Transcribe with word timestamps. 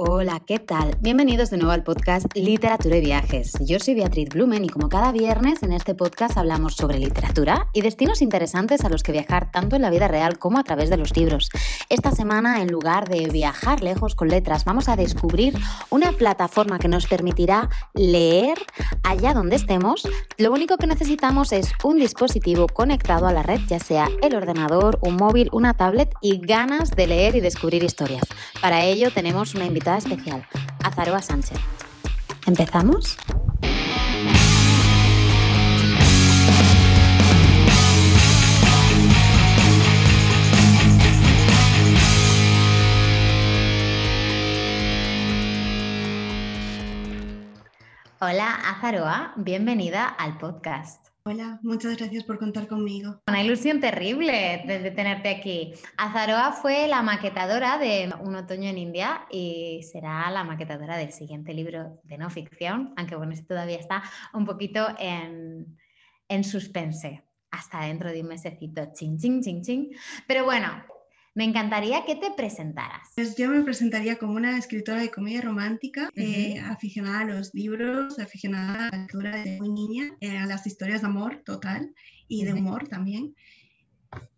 Hola, 0.00 0.40
¿qué 0.46 0.60
tal? 0.60 0.96
Bienvenidos 1.00 1.50
de 1.50 1.56
nuevo 1.56 1.72
al 1.72 1.82
podcast 1.82 2.26
Literatura 2.36 2.98
y 2.98 3.00
Viajes. 3.00 3.54
Yo 3.58 3.80
soy 3.80 3.96
Beatriz 3.96 4.28
Blumen 4.28 4.64
y 4.64 4.68
como 4.68 4.88
cada 4.88 5.10
viernes 5.10 5.64
en 5.64 5.72
este 5.72 5.96
podcast 5.96 6.36
hablamos 6.36 6.76
sobre 6.76 7.00
literatura 7.00 7.66
y 7.72 7.80
destinos 7.80 8.22
interesantes 8.22 8.84
a 8.84 8.90
los 8.90 9.02
que 9.02 9.10
viajar 9.10 9.50
tanto 9.50 9.74
en 9.74 9.82
la 9.82 9.90
vida 9.90 10.06
real 10.06 10.38
como 10.38 10.60
a 10.60 10.62
través 10.62 10.88
de 10.88 10.98
los 10.98 11.16
libros. 11.16 11.50
Esta 11.88 12.12
semana, 12.12 12.62
en 12.62 12.70
lugar 12.70 13.08
de 13.08 13.26
viajar 13.26 13.82
lejos 13.82 14.14
con 14.14 14.28
letras, 14.28 14.64
vamos 14.64 14.88
a 14.88 14.94
descubrir 14.94 15.58
una 15.90 16.12
plataforma 16.12 16.78
que 16.78 16.86
nos 16.86 17.08
permitirá 17.08 17.68
leer 17.92 18.58
allá 19.02 19.34
donde 19.34 19.56
estemos. 19.56 20.08
Lo 20.36 20.52
único 20.52 20.76
que 20.76 20.86
necesitamos 20.86 21.50
es 21.50 21.72
un 21.82 21.98
dispositivo 21.98 22.68
conectado 22.68 23.26
a 23.26 23.32
la 23.32 23.42
red, 23.42 23.62
ya 23.66 23.80
sea 23.80 24.08
el 24.22 24.36
ordenador, 24.36 25.00
un 25.02 25.16
móvil, 25.16 25.48
una 25.50 25.74
tablet 25.74 26.12
y 26.22 26.38
ganas 26.38 26.92
de 26.92 27.08
leer 27.08 27.34
y 27.34 27.40
descubrir 27.40 27.82
historias. 27.82 28.22
Para 28.60 28.84
ello 28.84 29.10
tenemos 29.10 29.56
una 29.56 29.66
especial, 29.96 30.44
Azaroa 30.84 31.22
Sánchez. 31.22 31.58
¿Empezamos? 32.46 33.16
Hola, 48.20 48.52
Azaroa, 48.66 49.32
bienvenida 49.36 50.06
al 50.06 50.38
podcast. 50.38 51.07
Hola, 51.30 51.60
muchas 51.62 51.94
gracias 51.98 52.24
por 52.24 52.38
contar 52.38 52.66
conmigo. 52.66 53.20
Una 53.28 53.42
ilusión 53.42 53.80
terrible 53.80 54.64
de, 54.66 54.90
tenerte 54.92 55.28
aquí. 55.28 55.74
Azaroa 55.98 56.52
fue 56.52 56.88
la 56.88 57.02
maquetadora 57.02 57.76
de 57.76 58.10
Un 58.22 58.34
otoño 58.34 58.70
en 58.70 58.78
India 58.78 59.26
y 59.30 59.82
será 59.82 60.30
la 60.30 60.42
maquetadora 60.42 60.96
del 60.96 61.12
siguiente 61.12 61.52
libro 61.52 62.00
de 62.04 62.16
no 62.16 62.30
ficción, 62.30 62.94
aunque 62.96 63.14
bueno, 63.14 63.34
este 63.34 63.44
todavía 63.44 63.76
está 63.76 64.02
un 64.32 64.46
poquito 64.46 64.86
en, 64.98 65.76
en 66.28 66.44
suspense. 66.44 67.22
Hasta 67.50 67.82
dentro 67.82 68.10
de 68.10 68.22
un 68.22 68.28
mesecito, 68.28 68.88
ching, 68.94 69.18
ching, 69.18 69.42
ching, 69.42 69.60
ching. 69.60 69.90
Pero 70.26 70.46
bueno, 70.46 70.82
me 71.38 71.44
encantaría 71.44 72.04
que 72.04 72.16
te 72.16 72.32
presentaras. 72.32 73.10
Pues 73.14 73.36
yo 73.36 73.48
me 73.48 73.62
presentaría 73.62 74.18
como 74.18 74.32
una 74.32 74.58
escritora 74.58 75.00
de 75.00 75.12
comedia 75.12 75.40
romántica, 75.40 76.10
eh, 76.16 76.58
aficionada 76.58 77.20
a 77.20 77.24
los 77.26 77.54
libros, 77.54 78.18
aficionada 78.18 78.88
a 78.88 78.90
la 78.90 78.98
lectura 78.98 79.36
desde 79.36 79.58
muy 79.60 79.68
niña, 79.68 80.16
eh, 80.18 80.36
a 80.36 80.46
las 80.46 80.66
historias 80.66 81.02
de 81.02 81.06
amor 81.06 81.40
total 81.46 81.94
y 82.26 82.44
de 82.44 82.54
humor 82.54 82.88
también, 82.88 83.36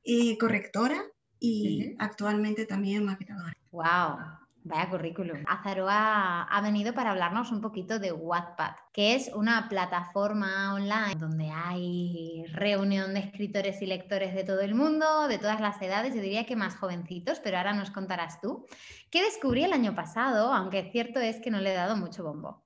y 0.04 0.36
correctora 0.36 1.02
y 1.38 1.94
actualmente 1.98 2.66
también 2.66 3.06
maquetadora. 3.06 3.56
¡Wow! 3.72 4.39
Vaya 4.62 4.90
currículum. 4.90 5.42
Azaroa 5.46 6.42
ha 6.42 6.60
venido 6.60 6.92
para 6.92 7.12
hablarnos 7.12 7.50
un 7.50 7.62
poquito 7.62 7.98
de 7.98 8.12
Wattpad, 8.12 8.74
que 8.92 9.14
es 9.14 9.30
una 9.34 9.68
plataforma 9.70 10.74
online 10.74 11.14
donde 11.18 11.50
hay 11.50 12.44
reunión 12.52 13.14
de 13.14 13.20
escritores 13.20 13.80
y 13.80 13.86
lectores 13.86 14.34
de 14.34 14.44
todo 14.44 14.60
el 14.60 14.74
mundo, 14.74 15.28
de 15.28 15.38
todas 15.38 15.60
las 15.60 15.80
edades, 15.80 16.14
yo 16.14 16.20
diría 16.20 16.44
que 16.44 16.56
más 16.56 16.76
jovencitos, 16.76 17.40
pero 17.40 17.56
ahora 17.56 17.72
nos 17.72 17.90
contarás 17.90 18.40
tú, 18.42 18.66
que 19.10 19.24
descubrí 19.24 19.64
el 19.64 19.72
año 19.72 19.94
pasado, 19.94 20.52
aunque 20.52 20.90
cierto 20.92 21.20
es 21.20 21.40
que 21.40 21.50
no 21.50 21.60
le 21.60 21.72
he 21.72 21.76
dado 21.76 21.96
mucho 21.96 22.22
bombo. 22.22 22.62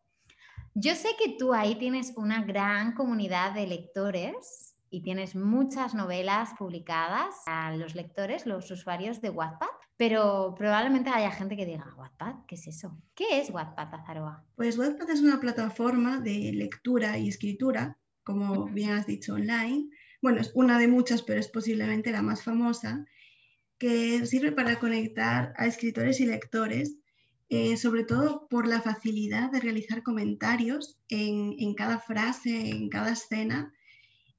Yo 0.75 0.97
sé 0.97 1.11
que 1.17 1.37
tú 1.39 1.55
ahí 1.55 1.77
tienes 1.77 2.13
una 2.17 2.43
gran 2.43 2.95
comunidad 2.95 3.53
de 3.53 3.69
lectores 3.69 4.75
y 4.91 5.03
tienes 5.03 5.37
muchas 5.37 5.95
novelas 5.95 6.55
publicadas 6.59 7.37
a 7.47 7.73
los 7.77 7.95
lectores, 7.95 8.47
los 8.47 8.69
usuarios 8.73 9.21
de 9.21 9.31
Wattpad, 9.31 9.69
pero 9.97 10.55
probablemente 10.57 11.11
haya 11.11 11.31
gente 11.31 11.57
que 11.57 11.67
diga, 11.67 11.95
¿Wattpad? 11.97 12.47
¿Qué 12.47 12.57
es 12.57 12.67
eso? 12.67 13.01
¿Qué 13.15 13.41
es 13.41 13.51
Wattpad, 13.51 13.95
Azaroa? 13.95 14.45
Pues 14.57 14.79
Wattpad 14.79 15.11
es 15.11 15.21
una 15.21 15.41
plataforma 15.41 16.21
de 16.21 16.53
lectura 16.53 17.19
y 17.19 17.29
escritura, 17.29 17.99
como 18.23 18.67
bien 18.67 18.91
has 18.91 19.07
dicho, 19.07 19.35
online. 19.35 19.89
Bueno, 20.21 20.41
es 20.41 20.51
una 20.55 20.79
de 20.79 20.89
muchas, 20.89 21.23
pero 21.23 21.41
es 21.41 21.49
posiblemente 21.49 22.11
la 22.11 22.23
más 22.23 22.43
famosa, 22.43 23.05
que 23.79 24.25
sirve 24.27 24.53
para 24.53 24.79
conectar 24.79 25.53
a 25.57 25.67
escritores 25.67 26.21
y 26.21 26.27
lectores 26.27 26.97
eh, 27.51 27.77
sobre 27.77 28.05
todo 28.05 28.49
por 28.49 28.67
la 28.67 28.81
facilidad 28.81 29.51
de 29.51 29.61
realizar 29.61 30.03
comentarios 30.03 30.99
en, 31.09 31.55
en, 31.59 31.75
cada 31.75 31.99
frase, 32.01 32.71
en 32.71 32.89
cada 32.89 33.13
escena, 33.13 33.73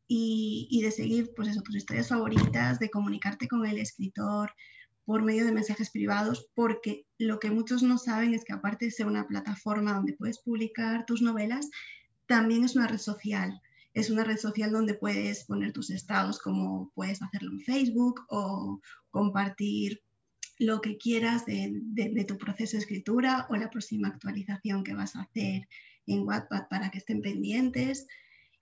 y, 0.08 0.82
de 0.84 0.92
seguir 0.92 1.32
pues 1.36 1.48
eso, 1.50 1.62
tus 1.62 1.76
historias 1.76 2.10
favoritas, 2.10 2.80
de 2.80 2.90
comunicarte 2.90 3.48
con 3.48 3.66
el 3.66 3.78
escritor 3.80 4.52
por 5.06 5.24
medio 5.24 5.46
de 5.46 5.52
mensajes 5.52 5.92
privados, 5.92 6.50
porque 6.56 7.06
lo 7.18 7.40
que 7.40 7.52
muchos 7.52 7.84
no 7.84 7.98
saben 7.98 8.34
es 8.34 8.44
que 8.44 8.54
aparte 8.54 8.86
de 8.86 8.92
ser 8.92 9.06
una 9.06 9.28
plataforma 9.28 9.94
donde 9.94 10.14
puedes 10.14 10.40
publicar 10.40 11.06
tus 11.06 11.22
novelas, 11.22 11.70
también 12.26 12.64
es 12.64 12.76
una 12.76 12.88
red 12.88 12.98
social. 12.98 13.62
Es 13.94 14.10
una 14.10 14.24
red 14.24 14.38
social 14.38 14.72
donde 14.72 14.96
puedes 14.96 15.46
poner 15.46 15.72
tus 15.72 15.90
estados 15.90 16.40
como 16.40 16.92
puedes 16.96 17.22
hacerlo 17.22 17.52
en 17.52 17.62
Facebook 17.62 18.26
o 18.30 18.82
compartir 19.10 20.02
lo 20.58 20.82
que 20.82 20.98
quieras 20.98 21.46
de, 21.46 22.26
tu 22.28 22.38
proceso 22.38 22.78
de 22.78 22.82
escritura 22.82 23.46
o 23.50 23.56
la 23.56 23.70
próxima 23.70 24.08
actualización 24.10 24.84
que 24.84 24.94
vas 24.94 25.16
a 25.16 25.22
hacer 25.22 25.68
en 26.08 26.26
Wattpad 26.26 26.68
para 26.70 26.92
que 26.92 26.98
estén 26.98 27.22
pendientes 27.22 28.08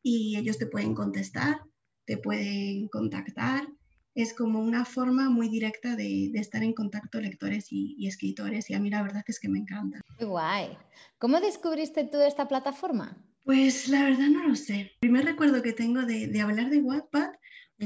y 0.01 0.37
ellos 0.37 0.57
te 0.57 0.65
pueden 0.65 0.93
contestar, 0.93 1.61
te 2.05 2.17
pueden 2.17 2.87
contactar. 2.89 3.67
Es 4.15 4.33
como 4.33 4.59
una 4.59 4.85
forma 4.85 5.29
muy 5.29 5.49
directa 5.49 5.95
de, 5.95 6.31
estar 6.35 6.63
en 6.63 6.73
contacto 6.73 7.19
lectores 7.19 7.67
y, 7.71 8.07
escritores 8.07 8.69
y 8.69 8.75
a 8.75 8.79
mí 8.79 8.89
la 8.89 9.01
verdad 9.01 9.23
es 9.27 9.39
que 9.39 9.49
me 9.49 9.59
encanta. 9.59 10.01
Qué 10.17 10.25
guay. 10.25 10.77
¿Cómo 11.17 11.39
descubriste 11.39 12.03
tú 12.05 12.19
esta 12.21 12.47
plataforma? 12.47 13.17
Pues 13.43 13.87
la 13.89 14.03
verdad 14.03 14.27
no 14.29 14.47
lo 14.47 14.55
sé. 14.55 14.79
El 14.81 14.91
primer 14.99 15.25
recuerdo 15.25 15.61
que 15.61 15.73
tengo 15.73 16.03
de, 16.03 16.39
hablar 16.41 16.69
de 16.69 16.79
Wattpad 16.79 17.31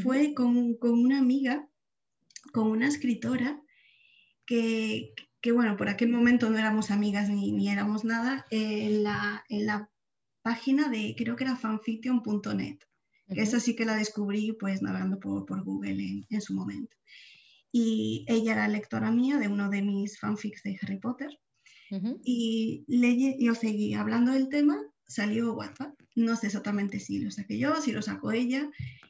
fue 0.03 0.33
con, 0.33 0.77
una 0.81 1.17
amiga, 1.17 1.67
con 2.51 2.67
una 2.67 2.87
escritora 2.87 3.61
que, 4.45 5.13
que, 5.41 5.51
bueno, 5.51 5.77
por 5.77 5.89
aquel 5.89 6.09
momento 6.09 6.49
no 6.49 6.57
éramos 6.57 6.91
amigas 6.91 7.29
ni, 7.29 7.51
ni 7.51 7.69
éramos 7.69 8.03
nada, 8.03 8.45
en, 8.51 9.03
la, 9.03 9.45
en 9.49 9.65
la 9.65 9.89
página 10.41 10.89
de, 10.89 11.15
creo 11.17 11.35
que 11.35 11.45
era 11.45 11.55
fanfiction.net. 11.55 12.77
Esa 13.29 13.59
sí 13.59 13.75
que 13.75 13.85
la 13.85 13.95
descubrí 13.95 14.53
pues 14.53 14.81
navegando 14.81 15.19
por, 15.19 15.45
por 15.45 15.63
Google 15.63 16.25
en, 16.29 16.41
su 16.41 16.53
momento. 16.53 16.95
Y 17.71 18.25
ella 18.27 18.53
era 18.53 18.67
lectora 18.67 19.11
mía 19.11 19.37
de 19.37 19.47
uno 19.49 19.69
de 19.69 19.81
mis 19.81 20.19
fanfics 20.19 20.63
de 20.63 20.77
Harry 20.81 20.99
Potter. 20.99 21.29
Y 22.23 22.83
le, 22.87 23.37
yo 23.39 23.55
seguí 23.55 23.93
hablando 23.93 24.31
del 24.31 24.49
tema, 24.49 24.77
salió 25.07 25.53
WhatsApp. 25.53 25.93
No 26.15 26.35
sé 26.35 26.47
exactamente 26.47 26.99
si 26.99 27.19
lo 27.19 27.31
saqué 27.31 27.57
yo, 27.57 27.75
si 27.81 27.91
lo 27.91 28.01
sacó 28.01 28.31
ella. 28.31 28.69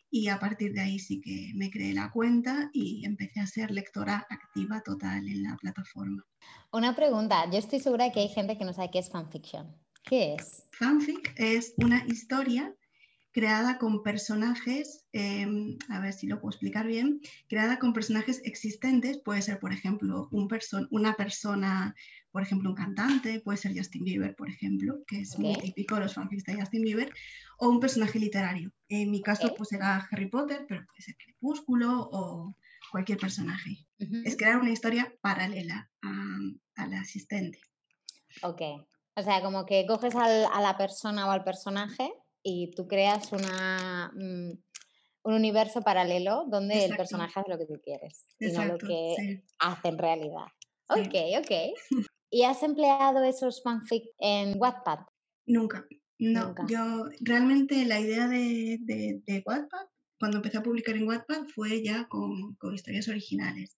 Y 0.09 0.29
a 0.29 0.39
partir 0.39 0.73
de 0.73 0.81
ahí 0.81 1.00
sí 1.00 1.19
que 1.19 1.51
me 1.56 1.69
creé 1.69 1.94
la 1.94 2.11
cuenta 2.11 2.69
y 2.73 3.06
empecé 3.06 3.39
a 3.39 3.47
ser 3.47 3.72
lectora 3.72 4.25
activa 4.29 4.81
total 4.81 5.27
en 5.27 5.44
la 5.44 5.57
plataforma. 5.57 6.25
Una 6.72 6.95
pregunta, 6.95 7.50
yo 7.51 7.57
estoy 7.57 7.79
segura 7.79 8.11
que 8.11 8.22
hay 8.22 8.29
gente 8.29 8.57
que 8.57 8.66
no 8.66 8.73
sabe 8.73 8.89
qué 8.91 9.00
es 9.00 9.09
fanfiction. 9.09 9.75
¿Qué 10.03 10.35
es? 10.35 10.67
Fanfic 10.72 11.33
es 11.38 11.73
una 11.77 12.06
historia 12.07 12.73
creada 13.37 13.77
con 13.77 14.01
personajes, 14.01 15.05
em, 15.11 15.77
a 15.89 15.99
ver 15.99 16.11
si 16.11 16.25
lo 16.25 16.41
puedo 16.41 16.49
explicar 16.49 16.87
bien, 16.87 17.21
creada 17.47 17.77
con 17.77 17.93
personajes 17.93 18.41
existentes, 18.43 19.19
puede 19.19 19.43
ser, 19.43 19.59
por 19.59 19.71
ejemplo, 19.71 20.27
un 20.31 20.49
una 20.89 21.13
persona, 21.13 21.93
por 22.31 22.41
ejemplo, 22.41 22.71
un 22.71 22.75
cantante, 22.75 23.39
puede 23.41 23.59
ser 23.59 23.77
Justin 23.77 24.05
Bieber, 24.05 24.35
por 24.35 24.49
ejemplo, 24.49 25.03
que 25.05 25.19
es 25.19 25.37
muy 25.37 25.53
típico 25.57 25.99
los 25.99 26.15
fanfics 26.15 26.45
de 26.45 26.59
Justin 26.59 26.81
Bieber, 26.81 27.13
o 27.59 27.69
un 27.69 27.79
personaje 27.79 28.17
literario. 28.17 28.71
En 28.89 29.11
mi 29.11 29.21
caso, 29.21 29.53
pues 29.55 29.71
era 29.71 30.07
Harry 30.09 30.29
Potter, 30.29 30.65
pero 30.67 30.83
puede 30.88 31.01
ser 31.01 31.15
Crepúsculo 31.23 32.09
o 32.12 32.56
cualquier 32.91 33.19
personaje. 33.19 33.85
Es 34.25 34.35
crear 34.35 34.57
una 34.57 34.71
historia 34.71 35.13
paralela 35.21 35.91
al 36.01 36.94
asistente. 36.95 37.59
Ok, 38.41 38.62
o 39.15 39.21
sea, 39.21 39.44
como 39.44 39.67
que 39.67 39.85
coges 39.88 40.15
a 40.15 40.59
la 40.59 40.75
persona 40.75 41.27
o 41.27 41.29
al 41.29 41.44
personaje 41.44 42.12
y 42.47 42.71
tú 42.71 42.88
creas 42.88 43.33
una, 43.33 44.09
mm, 44.15 44.51
un 45.23 45.33
universo 45.33 45.81
paralelo 45.81 46.45
donde 46.49 46.85
el 46.85 46.95
personaje 46.95 47.38
hace 47.38 47.49
lo 47.49 47.57
que 47.57 47.65
tú 47.65 47.81
quieres 47.83 48.25
y 48.39 48.51
no 48.53 48.63
lo 48.63 48.77
que 48.77 49.44
hace 49.59 49.88
en 49.89 49.97
realidad. 49.97 50.47
Ok, 50.88 51.13
ok. 51.39 51.51
¿Y 52.31 52.44
has 52.44 52.63
empleado 52.63 53.21
esos 53.23 53.61
fanfic 53.61 54.05
en 54.19 54.57
Wattpad? 54.57 54.99
Nunca. 55.45 55.85
No, 56.19 56.55
yo 56.67 57.09
realmente 57.19 57.85
la 57.85 57.99
idea 57.99 58.27
de, 58.27 58.77
de, 58.79 59.43
Wattpad, 59.45 59.88
cuando 60.17 60.38
empecé 60.38 60.57
a 60.57 60.63
publicar 60.63 60.95
en 60.95 61.07
Wattpad, 61.07 61.47
fue 61.53 61.83
ya 61.83 62.07
con, 62.07 62.55
con 62.55 62.73
historias 62.73 63.09
originales. 63.09 63.77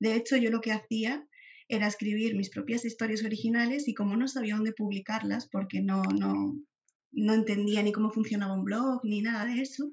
De 0.00 0.14
hecho, 0.16 0.36
yo 0.36 0.50
lo 0.50 0.62
que 0.62 0.72
hacía 0.72 1.24
era 1.68 1.86
escribir 1.86 2.34
mis 2.34 2.50
propias 2.50 2.84
historias 2.84 3.22
originales 3.22 3.86
y 3.88 3.94
como 3.94 4.16
no 4.16 4.26
sabía 4.26 4.56
dónde 4.56 4.72
publicarlas, 4.72 5.48
porque 5.48 5.80
no, 5.80 6.02
no, 6.02 6.56
no 7.16 7.32
entendía 7.32 7.82
ni 7.82 7.92
cómo 7.92 8.10
funcionaba 8.10 8.54
un 8.54 8.64
blog 8.64 9.00
ni 9.04 9.22
nada 9.22 9.44
de 9.46 9.62
eso, 9.62 9.90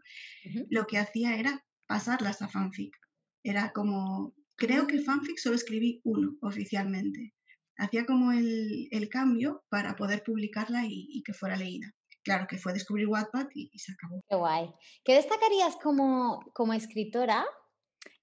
lo 0.70 0.86
que 0.86 0.98
hacía 0.98 1.38
era 1.38 1.66
pasarlas 1.88 2.42
a 2.42 2.50
fanfic. 2.50 2.96
Era 3.44 3.72
como, 3.72 4.36
creo 4.56 4.88
que 4.88 5.00
fanfic 5.00 5.38
solo 5.38 5.56
escribí 5.56 6.02
uno 6.04 6.36
oficialmente, 6.42 7.34
hacía 7.78 8.06
como 8.06 8.32
el, 8.32 9.10
cambio 9.10 9.64
para 9.70 9.96
poder 9.96 10.24
publicarla 10.24 10.84
y, 10.88 11.24
que 11.24 11.34
fuera 11.34 11.56
leída. 11.56 11.92
Claro, 12.24 12.46
que 12.48 12.58
fue 12.58 12.74
descubrir 12.74 13.08
Wattpad 13.08 13.48
y, 13.54 13.70
se 13.78 13.92
acabó. 13.94 14.22
Qué 14.30 14.36
guay. 14.36 14.70
¿Qué 15.04 15.16
destacarías 15.16 15.76
como, 15.78 16.40
como 16.54 16.74
escritora 16.74 17.46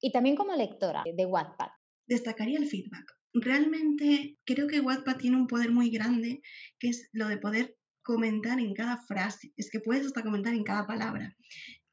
y 0.00 0.12
también 0.12 0.36
como 0.36 0.54
lectora 0.54 1.04
de 1.04 1.26
Wattpad? 1.26 1.68
Destacaría 2.06 2.58
el 2.58 2.66
feedback. 2.66 3.04
Realmente 3.32 4.38
creo 4.44 4.66
que 4.66 4.80
Wattpad 4.80 5.18
tiene 5.18 5.36
un 5.36 5.46
poder 5.46 5.70
muy 5.70 5.90
grande, 5.90 6.40
que 6.78 6.88
es 6.88 7.08
lo 7.12 7.28
de 7.28 7.36
poder 7.36 7.76
comentar 8.02 8.58
en 8.60 8.74
cada 8.74 8.98
frase. 8.98 9.52
Es 9.56 9.70
que 9.70 9.80
puedes 9.80 10.06
hasta 10.06 10.22
comentar 10.22 10.54
en 10.54 10.64
cada 10.64 10.86
palabra. 10.86 11.36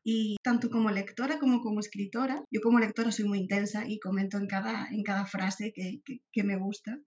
Y 0.03 0.37
tanto 0.41 0.69
como 0.69 0.89
lectora 0.89 1.37
como 1.39 1.61
como 1.61 1.79
escritora, 1.79 2.43
yo 2.51 2.61
como 2.61 2.79
lectora 2.79 3.11
soy 3.11 3.25
muy 3.25 3.39
intensa 3.39 3.83
y 3.87 3.99
comento 3.99 4.37
en 4.37 4.47
cada, 4.47 4.87
en 4.89 5.03
cada 5.03 5.25
frase 5.25 5.73
que, 5.75 6.01
que 6.31 6.43
me 6.43 6.57
gusta. 6.57 6.97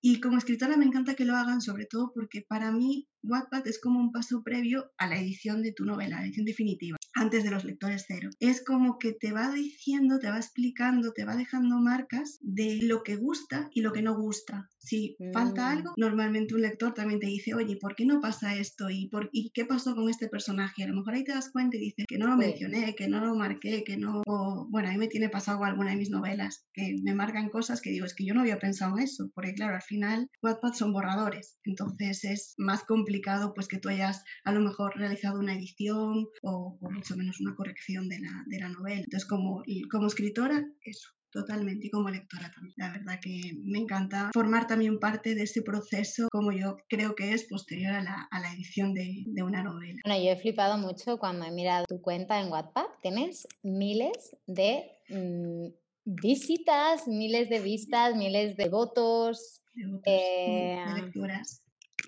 Y 0.00 0.20
como 0.20 0.38
escritora 0.38 0.76
me 0.76 0.84
encanta 0.84 1.14
que 1.14 1.24
lo 1.24 1.36
hagan, 1.36 1.60
sobre 1.60 1.86
todo 1.86 2.12
porque 2.14 2.42
para 2.48 2.72
mí 2.72 3.08
Wattpad 3.22 3.66
es 3.68 3.80
como 3.80 4.00
un 4.00 4.12
paso 4.12 4.42
previo 4.44 4.92
a 4.98 5.06
la 5.06 5.16
edición 5.16 5.62
de 5.62 5.72
tu 5.72 5.84
novela, 5.84 6.16
la 6.20 6.26
edición 6.26 6.44
definitiva 6.44 6.98
antes 7.14 7.44
de 7.44 7.50
los 7.50 7.64
lectores 7.64 8.04
cero. 8.06 8.30
Es 8.40 8.64
como 8.64 8.98
que 8.98 9.12
te 9.12 9.32
va 9.32 9.50
diciendo, 9.52 10.18
te 10.18 10.30
va 10.30 10.36
explicando, 10.36 11.12
te 11.12 11.24
va 11.24 11.36
dejando 11.36 11.78
marcas 11.78 12.38
de 12.40 12.80
lo 12.82 13.02
que 13.02 13.16
gusta 13.16 13.68
y 13.72 13.80
lo 13.80 13.92
que 13.92 14.02
no 14.02 14.16
gusta. 14.16 14.68
Si 14.78 15.16
falta 15.32 15.66
mm. 15.66 15.76
algo, 15.76 15.92
normalmente 15.96 16.54
un 16.54 16.62
lector 16.62 16.94
también 16.94 17.20
te 17.20 17.26
dice, 17.26 17.54
oye, 17.54 17.76
¿por 17.76 17.94
qué 17.94 18.04
no 18.04 18.20
pasa 18.20 18.56
esto? 18.56 18.90
¿Y, 18.90 19.08
por, 19.08 19.28
¿Y 19.32 19.50
qué 19.50 19.64
pasó 19.64 19.94
con 19.94 20.08
este 20.08 20.28
personaje? 20.28 20.82
A 20.82 20.88
lo 20.88 20.94
mejor 20.94 21.14
ahí 21.14 21.24
te 21.24 21.32
das 21.32 21.50
cuenta 21.50 21.76
y 21.76 21.80
dices 21.80 22.06
que 22.08 22.18
no 22.18 22.26
lo 22.26 22.36
mencioné, 22.36 22.94
que 22.94 23.08
no 23.08 23.20
lo 23.24 23.34
marqué, 23.34 23.84
que 23.84 23.96
no... 23.96 24.22
O, 24.26 24.66
bueno, 24.70 24.88
a 24.88 24.92
mí 24.92 24.98
me 24.98 25.08
tiene 25.08 25.28
pasado 25.28 25.58
con 25.58 25.68
alguna 25.68 25.90
de 25.90 25.96
mis 25.96 26.10
novelas, 26.10 26.66
que 26.72 26.96
me 27.02 27.14
marcan 27.14 27.50
cosas 27.50 27.80
que 27.80 27.90
digo, 27.90 28.06
es 28.06 28.14
que 28.14 28.24
yo 28.24 28.34
no 28.34 28.40
había 28.40 28.58
pensado 28.58 28.96
en 28.96 29.04
eso, 29.04 29.30
porque 29.34 29.54
claro, 29.54 29.74
al 29.74 29.82
final 29.82 30.28
Wattpad 30.42 30.72
son 30.72 30.92
borradores, 30.92 31.58
entonces 31.64 32.24
es 32.24 32.54
más 32.58 32.84
complicado 32.84 33.52
pues 33.54 33.68
que 33.68 33.78
tú 33.78 33.88
hayas 33.88 34.24
a 34.44 34.52
lo 34.52 34.60
mejor 34.60 34.96
realizado 34.96 35.38
una 35.38 35.54
edición 35.54 36.26
o, 36.42 36.78
o 36.80 36.90
mucho 37.02 37.16
menos 37.16 37.40
una 37.40 37.56
corrección 37.56 38.08
de 38.08 38.20
la, 38.20 38.44
de 38.46 38.60
la 38.60 38.68
novela. 38.68 39.02
Entonces, 39.02 39.28
como, 39.28 39.64
como 39.90 40.06
escritora, 40.06 40.64
eso, 40.84 41.08
totalmente 41.32 41.88
y 41.88 41.90
como 41.90 42.10
lectora 42.10 42.48
también. 42.54 42.74
La 42.76 42.92
verdad 42.92 43.18
que 43.20 43.40
me 43.64 43.80
encanta 43.80 44.30
formar 44.32 44.68
también 44.68 45.00
parte 45.00 45.34
de 45.34 45.42
ese 45.42 45.62
proceso 45.62 46.28
como 46.30 46.52
yo 46.52 46.76
creo 46.88 47.16
que 47.16 47.32
es 47.32 47.44
posterior 47.44 47.92
a 47.92 48.02
la, 48.02 48.28
a 48.30 48.40
la 48.40 48.52
edición 48.52 48.94
de, 48.94 49.24
de, 49.26 49.42
una 49.42 49.64
novela. 49.64 50.00
Bueno, 50.04 50.22
yo 50.22 50.30
he 50.30 50.36
flipado 50.36 50.78
mucho 50.78 51.18
cuando 51.18 51.44
he 51.44 51.50
mirado 51.50 51.86
tu 51.88 52.00
cuenta 52.00 52.40
en 52.40 52.52
WhatsApp. 52.52 52.86
Tienes 53.00 53.48
miles 53.64 54.36
de 54.46 54.84
mm, 55.08 55.66
visitas, 56.04 57.08
miles 57.08 57.48
de 57.50 57.60
vistas, 57.60 58.14
miles 58.14 58.56
de 58.56 58.68
votos. 58.68 59.60
De, 59.74 59.86
votos, 59.86 60.02
de 60.04 60.74
eh, 60.74 60.84
lecturas 61.02 61.61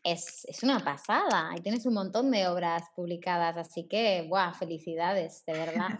es, 0.04 0.46
una 0.62 0.80
pasada 0.80 1.52
y 1.56 1.60
tienes 1.60 1.86
un 1.86 1.94
montón 1.94 2.30
de 2.30 2.46
obras 2.46 2.84
publicadas, 2.94 3.56
así 3.56 3.88
que, 3.88 4.26
¡buah! 4.28 4.52
Felicidades, 4.54 5.42
de 5.46 5.52
verdad. 5.54 5.98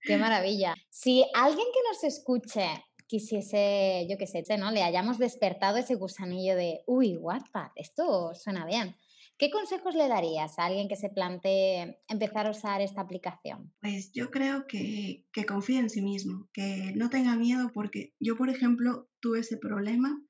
Qué 0.00 0.16
maravilla. 0.16 0.74
Si 0.90 1.24
alguien 1.34 1.66
que 1.72 1.80
nos 1.90 2.04
escuche 2.04 2.68
quisiese, 3.08 4.06
yo 4.08 4.18
qué 4.18 4.26
sé, 4.26 4.44
¿no? 4.58 4.70
Le 4.70 4.82
hayamos 4.82 5.18
despertado 5.18 5.78
ese 5.78 5.94
gusanillo 5.94 6.54
de, 6.54 6.82
uy, 6.86 7.16
Wattpad, 7.16 7.70
esto 7.74 8.34
suena 8.34 8.66
bien. 8.66 8.94
¿Qué 9.38 9.50
consejos 9.50 9.94
le 9.94 10.08
darías 10.08 10.58
a 10.58 10.66
alguien 10.66 10.88
que 10.88 10.96
se 10.96 11.10
plantee 11.10 12.00
empezar 12.08 12.46
a 12.46 12.50
usar 12.50 12.80
esta 12.80 13.00
aplicación? 13.00 13.72
Pues 13.80 14.10
yo 14.12 14.30
creo 14.30 14.66
que, 14.66 15.24
que 15.32 15.46
confíe 15.46 15.78
en 15.78 15.90
sí 15.90 16.02
mismo, 16.02 16.48
que 16.52 16.92
no 16.96 17.08
tenga 17.08 17.36
miedo 17.36 17.70
porque 17.72 18.14
yo, 18.18 18.36
por 18.36 18.50
ejemplo, 18.50 19.08
tuve 19.20 19.40
ese 19.40 19.56
problema 19.56 20.20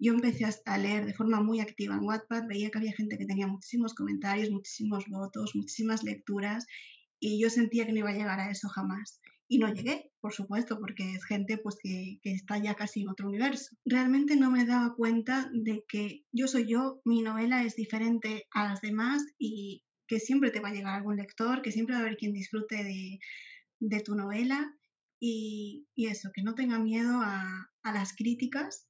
yo 0.00 0.14
empecé 0.14 0.46
a 0.64 0.78
leer 0.78 1.04
de 1.04 1.12
forma 1.12 1.42
muy 1.42 1.60
activa 1.60 1.94
en 1.94 2.04
Wattpad, 2.04 2.46
veía 2.48 2.70
que 2.70 2.78
había 2.78 2.94
gente 2.94 3.18
que 3.18 3.26
tenía 3.26 3.46
muchísimos 3.46 3.94
comentarios, 3.94 4.50
muchísimos 4.50 5.04
votos, 5.08 5.54
muchísimas 5.54 6.02
lecturas 6.02 6.66
y 7.20 7.40
yo 7.40 7.50
sentía 7.50 7.84
que 7.84 7.92
no 7.92 7.98
iba 7.98 8.10
a 8.10 8.14
llegar 8.14 8.40
a 8.40 8.50
eso 8.50 8.68
jamás. 8.68 9.20
Y 9.46 9.58
no 9.58 9.72
llegué, 9.74 10.10
por 10.20 10.32
supuesto, 10.32 10.78
porque 10.78 11.12
es 11.12 11.24
gente 11.24 11.58
pues, 11.58 11.76
que, 11.82 12.18
que 12.22 12.32
está 12.32 12.56
ya 12.58 12.76
casi 12.76 13.02
en 13.02 13.08
otro 13.08 13.26
universo. 13.26 13.76
Realmente 13.84 14.36
no 14.36 14.50
me 14.50 14.64
daba 14.64 14.94
cuenta 14.94 15.50
de 15.52 15.84
que 15.88 16.22
yo 16.32 16.46
soy 16.46 16.66
yo, 16.68 17.02
mi 17.04 17.20
novela 17.20 17.64
es 17.64 17.74
diferente 17.74 18.46
a 18.52 18.64
las 18.64 18.80
demás 18.80 19.22
y 19.38 19.82
que 20.06 20.20
siempre 20.20 20.50
te 20.50 20.60
va 20.60 20.68
a 20.68 20.72
llegar 20.72 20.94
algún 20.94 21.16
lector, 21.16 21.62
que 21.62 21.72
siempre 21.72 21.94
va 21.94 22.00
a 22.00 22.04
haber 22.04 22.16
quien 22.16 22.32
disfrute 22.32 22.76
de, 22.84 23.18
de 23.80 24.00
tu 24.00 24.14
novela 24.14 24.72
y, 25.20 25.86
y, 25.94 26.06
eso, 26.06 26.30
que 26.32 26.42
no 26.42 26.54
tenga 26.54 26.78
miedo 26.78 27.20
a, 27.20 27.70
a 27.82 27.92
las 27.92 28.14
críticas 28.14 28.86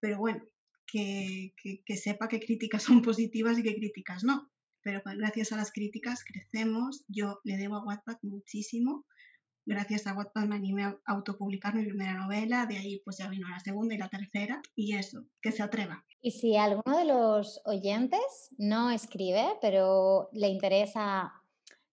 pero 0.00 0.18
bueno, 0.18 0.42
que, 0.86 1.54
que, 1.86 1.96
sepa 1.96 2.28
qué 2.28 2.40
críticas 2.40 2.82
son 2.82 3.02
positivas 3.02 3.58
y 3.58 3.62
qué 3.62 3.74
críticas 3.74 4.24
no. 4.24 4.50
Pero 4.82 5.02
gracias 5.04 5.52
a 5.52 5.56
las 5.56 5.72
críticas 5.72 6.24
crecemos. 6.24 7.04
Yo 7.08 7.38
le 7.44 7.56
debo 7.56 7.76
a 7.76 7.84
Wattpad 7.84 8.16
muchísimo. 8.22 9.04
Gracias 9.66 10.06
a 10.06 10.14
Wattpad 10.14 10.46
me 10.46 10.56
animé 10.56 10.84
a 10.84 10.98
autopublicar 11.06 11.74
mi 11.74 11.84
primera 11.84 12.14
novela, 12.14 12.66
de 12.66 12.78
ahí 12.78 13.00
pues 13.04 13.18
ya 13.18 13.28
vino 13.28 13.46
la 13.48 13.60
segunda 13.60 13.94
y 13.94 13.98
la 13.98 14.08
tercera, 14.08 14.60
y 14.74 14.94
eso, 14.94 15.26
que 15.42 15.52
se 15.52 15.62
atreva. 15.62 16.04
Y 16.22 16.32
si 16.32 16.56
alguno 16.56 16.96
de 16.96 17.04
los 17.04 17.60
oyentes 17.66 18.48
no 18.56 18.90
escribe, 18.90 19.44
pero 19.60 20.30
le 20.32 20.48
interesa 20.48 21.32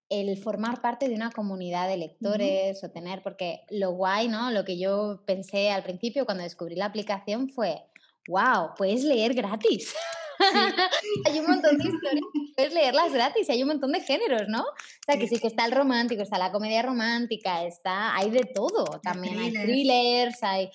el 0.10 0.38
formar 0.38 0.82
parte 0.82 1.10
de 1.10 1.16
una 1.16 1.32
comunidad 1.32 1.88
de 1.90 1.98
lectores 1.98 2.84
o 2.84 2.92
tener, 2.92 3.22
porque 3.22 3.62
lo 3.70 3.92
guay, 3.92 4.30
¿no? 4.30 4.52
Lo 4.52 4.64
que 4.64 4.80
yo 4.80 5.24
pensé 5.26 5.70
al 5.70 5.84
principio 5.84 6.26
cuando 6.26 6.44
descubrí 6.44 6.76
la 6.76 6.86
aplicación 6.86 7.50
fue, 7.50 7.84
wow, 8.28 8.74
puedes 8.78 9.04
leer 9.04 9.34
gratis. 9.34 9.94
hay 11.26 11.40
un 11.40 11.48
montón 11.48 11.78
de 11.78 11.90
historias, 11.90 12.24
puedes 12.56 12.74
leerlas 12.74 13.14
gratis, 13.14 13.50
hay 13.50 13.62
un 13.62 13.70
montón 13.70 13.92
de 13.92 14.02
géneros, 14.02 14.44
¿no? 14.48 14.62
O 14.62 15.04
sea, 15.06 15.18
que 15.18 15.28
sí 15.28 15.40
que 15.40 15.48
está 15.48 15.66
el 15.66 15.72
romántico, 15.72 16.22
está 16.22 16.38
la 16.38 16.52
comedia 16.52 16.82
romántica, 16.84 17.64
está, 17.64 18.16
hay 18.16 18.30
de 18.30 18.44
todo, 18.54 18.86
también 19.02 19.40
hay 19.40 19.52
thrillers, 19.52 20.44
hay 20.44 20.70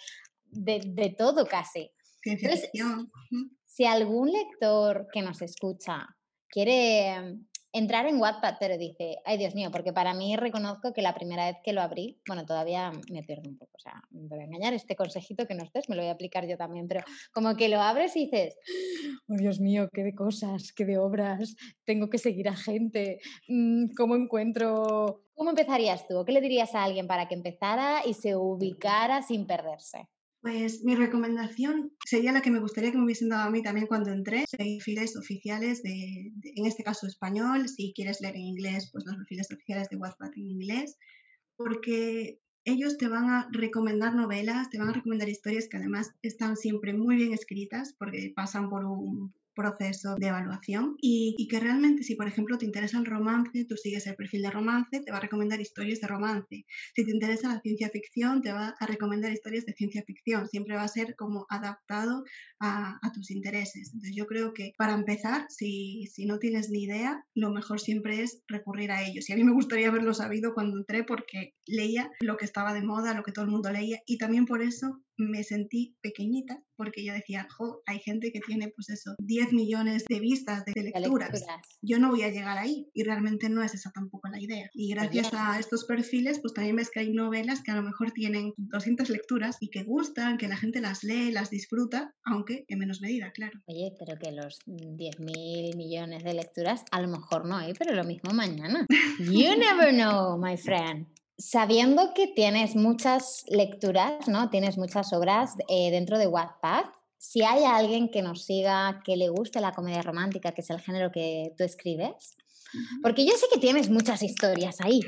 de, 0.50 1.14
todo 1.16 1.46
casi. 1.46 1.90
Entonces, 2.24 2.70
si 3.66 3.84
algún 3.84 4.32
lector 4.32 5.06
que 5.12 5.22
nos 5.22 5.42
escucha 5.42 6.06
quiere 6.48 7.38
entrar 7.72 8.06
en 8.06 8.20
Wattpad, 8.20 8.56
pero 8.60 8.76
dice, 8.76 9.16
ay 9.24 9.38
Dios 9.38 9.54
mío, 9.54 9.70
porque 9.70 9.92
para 9.92 10.14
mí 10.14 10.36
reconozco 10.36 10.92
que 10.92 11.02
la 11.02 11.14
primera 11.14 11.46
vez 11.46 11.56
que 11.64 11.72
lo 11.72 11.80
abrí, 11.80 12.20
bueno, 12.26 12.44
todavía 12.44 12.92
me 13.10 13.22
pierdo 13.22 13.48
un 13.48 13.56
poco, 13.56 13.72
o 13.76 13.80
sea, 13.80 14.02
me 14.10 14.28
voy 14.28 14.40
a 14.40 14.44
engañar, 14.44 14.74
este 14.74 14.94
consejito 14.94 15.46
que 15.46 15.54
nos 15.54 15.72
des 15.72 15.88
me 15.88 15.96
lo 15.96 16.02
voy 16.02 16.10
a 16.10 16.14
aplicar 16.14 16.46
yo 16.46 16.56
también, 16.56 16.86
pero 16.86 17.00
como 17.32 17.56
que 17.56 17.68
lo 17.68 17.80
abres 17.80 18.14
y 18.16 18.26
dices, 18.26 18.56
oh 19.28 19.34
Dios 19.36 19.60
mío, 19.60 19.88
qué 19.92 20.04
de 20.04 20.14
cosas, 20.14 20.72
qué 20.72 20.84
de 20.84 20.98
obras, 20.98 21.56
tengo 21.84 22.10
que 22.10 22.18
seguir 22.18 22.48
a 22.48 22.56
gente, 22.56 23.20
mm, 23.48 23.94
¿cómo 23.96 24.16
encuentro? 24.16 25.24
¿Cómo 25.34 25.50
empezarías 25.50 26.06
tú? 26.06 26.24
¿Qué 26.26 26.32
le 26.32 26.40
dirías 26.40 26.74
a 26.74 26.84
alguien 26.84 27.06
para 27.06 27.26
que 27.26 27.34
empezara 27.34 28.02
y 28.06 28.14
se 28.14 28.36
ubicara 28.36 29.22
sin 29.22 29.46
perderse? 29.46 30.08
Pues 30.42 30.82
mi 30.82 30.96
recomendación 30.96 31.92
sería 32.04 32.32
la 32.32 32.42
que 32.42 32.50
me 32.50 32.58
gustaría 32.58 32.90
que 32.90 32.98
me 32.98 33.04
hubiesen 33.04 33.28
dado 33.28 33.46
a 33.46 33.50
mí 33.50 33.62
también 33.62 33.86
cuando 33.86 34.10
entré, 34.10 34.44
seguir 34.48 34.78
perfiles 34.78 35.16
oficiales 35.16 35.84
de, 35.84 36.32
en 36.42 36.66
este 36.66 36.82
caso 36.82 37.06
español, 37.06 37.68
si 37.68 37.92
quieres 37.94 38.20
leer 38.20 38.34
en 38.34 38.42
inglés, 38.42 38.90
pues 38.90 39.04
los 39.06 39.14
perfiles 39.16 39.46
oficiales 39.52 39.88
de 39.88 39.98
WhatsApp 39.98 40.32
en 40.34 40.46
inglés, 40.48 40.98
porque 41.56 42.40
ellos 42.64 42.98
te 42.98 43.06
van 43.06 43.30
a 43.30 43.48
recomendar 43.52 44.16
novelas, 44.16 44.68
te 44.68 44.78
van 44.78 44.88
a 44.88 44.94
recomendar 44.94 45.28
historias 45.28 45.68
que 45.68 45.76
además 45.76 46.10
están 46.22 46.56
siempre 46.56 46.92
muy 46.92 47.14
bien 47.14 47.32
escritas 47.32 47.94
porque 47.96 48.32
pasan 48.34 48.68
por 48.68 48.84
un 48.84 49.32
proceso 49.54 50.14
de 50.16 50.28
evaluación 50.28 50.96
y, 51.00 51.46
que 51.50 51.60
realmente 51.60 52.02
si 52.02 52.14
por 52.14 52.26
ejemplo 52.26 52.56
te 52.56 52.64
interesa 52.64 52.98
el 52.98 53.04
romance, 53.04 53.66
tú 53.68 53.76
sigues 53.76 54.06
el 54.06 54.16
perfil 54.16 54.42
de 54.42 54.50
romance, 54.50 55.00
te 55.00 55.10
va 55.10 55.18
a 55.18 55.20
recomendar 55.20 55.60
historias 55.60 56.00
de 56.00 56.06
romance. 56.06 56.64
Si 56.94 57.04
te 57.04 57.10
interesa 57.10 57.48
la 57.48 57.60
ciencia 57.60 57.90
ficción, 57.90 58.42
te 58.42 58.52
va 58.52 58.74
a 58.78 58.86
recomendar 58.86 59.32
historias 59.32 59.66
de 59.66 59.74
ciencia 59.74 60.02
ficción. 60.06 60.48
Siempre 60.48 60.76
va 60.76 60.84
a 60.84 60.88
ser 60.88 61.14
como 61.16 61.46
adaptado 61.50 62.24
a, 62.60 62.98
tus 63.12 63.30
intereses. 63.30 63.90
Entonces 63.92 64.16
yo 64.16 64.26
creo 64.26 64.54
que 64.54 64.72
para 64.78 64.94
empezar, 64.94 65.44
si, 65.50 66.06
si 66.06 66.24
no 66.24 66.38
tienes 66.38 66.70
ni 66.70 66.84
idea, 66.84 67.22
lo 67.34 67.50
mejor 67.50 67.78
siempre 67.78 68.22
es 68.22 68.42
recurrir 68.48 68.90
a 68.90 69.02
ellos. 69.02 69.28
Y 69.28 69.32
a 69.32 69.36
mí 69.36 69.44
me 69.44 69.52
gustaría 69.52 69.88
haberlo 69.88 70.14
sabido 70.14 70.54
cuando 70.54 70.78
entré 70.78 71.04
porque 71.04 71.54
leía 71.66 72.10
lo 72.20 72.36
que 72.38 72.46
estaba 72.46 72.72
de 72.72 72.82
moda, 72.82 73.14
lo 73.14 73.22
que 73.22 73.32
todo 73.32 73.44
el 73.44 73.50
mundo 73.50 73.70
leía 73.70 74.00
y 74.06 74.16
también 74.18 74.46
por 74.46 74.62
eso 74.62 75.02
me 75.16 75.44
sentí 75.44 75.96
pequeñita 76.00 76.62
porque 76.76 77.04
yo 77.04 77.12
decía, 77.12 77.46
jo, 77.56 77.80
hay 77.86 78.00
gente 78.00 78.32
que 78.32 78.40
tiene 78.40 78.68
pues 78.68 78.90
eso, 78.90 79.14
10 79.18 79.52
millones 79.52 80.04
de 80.08 80.18
vistas 80.18 80.64
de, 80.64 80.72
lecturas. 80.82 81.44
Yo 81.80 81.98
no 81.98 82.10
voy 82.10 82.22
a 82.22 82.30
llegar 82.30 82.58
ahí 82.58 82.88
y 82.92 83.04
realmente 83.04 83.48
no 83.48 83.62
es 83.62 83.74
esa 83.74 83.92
tampoco 83.92 84.28
la 84.28 84.40
idea. 84.40 84.68
Y 84.74 84.90
gracias 84.90 85.32
a 85.32 85.58
estos 85.60 85.84
perfiles 85.84 86.40
pues 86.40 86.54
también 86.54 86.76
ves 86.76 86.90
que 86.90 87.00
hay 87.00 87.12
novelas 87.12 87.62
que 87.62 87.70
a 87.70 87.76
lo 87.76 87.82
mejor 87.82 88.10
tienen 88.10 88.52
200 88.56 89.10
lecturas 89.10 89.58
y 89.60 89.68
que 89.70 89.84
gustan, 89.84 90.38
que 90.38 90.48
la 90.48 90.56
gente 90.56 90.80
las 90.80 91.04
lee, 91.04 91.30
las 91.30 91.50
disfruta, 91.50 92.14
aunque 92.24 92.64
en 92.68 92.78
menos 92.78 93.00
medida, 93.00 93.30
claro. 93.32 93.60
Oye, 93.66 93.92
pero 93.98 94.18
que 94.18 94.32
los 94.32 94.58
10 94.66 95.20
mil 95.20 95.76
millones 95.76 96.24
de 96.24 96.34
lecturas 96.34 96.84
a 96.90 97.00
lo 97.00 97.08
mejor 97.08 97.46
no 97.46 97.56
hay, 97.56 97.74
pero 97.74 97.94
lo 97.94 98.04
mismo 98.04 98.32
mañana. 98.32 98.86
You 99.18 99.56
never 99.56 99.92
know, 99.92 100.36
my 100.36 100.56
friend 100.56 101.06
sabiendo 101.38 102.12
que 102.14 102.28
tienes 102.28 102.76
muchas 102.76 103.44
lecturas, 103.48 104.28
¿no? 104.28 104.50
Tienes 104.50 104.78
muchas 104.78 105.12
obras 105.12 105.56
eh, 105.68 105.90
dentro 105.90 106.18
de 106.18 106.26
Wattpad, 106.26 106.84
si 107.18 107.42
hay 107.42 107.64
alguien 107.64 108.10
que 108.10 108.20
nos 108.20 108.44
siga, 108.44 109.00
que 109.04 109.16
le 109.16 109.28
guste 109.28 109.60
la 109.60 109.72
comedia 109.72 110.02
romántica, 110.02 110.52
que 110.52 110.60
es 110.60 110.70
el 110.70 110.80
género 110.80 111.12
que 111.12 111.54
tú 111.56 111.62
escribes, 111.62 112.36
porque 113.02 113.24
yo 113.24 113.32
sé 113.32 113.46
que 113.52 113.60
tienes 113.60 113.90
muchas 113.90 114.22
historias 114.22 114.80
ahí, 114.80 115.00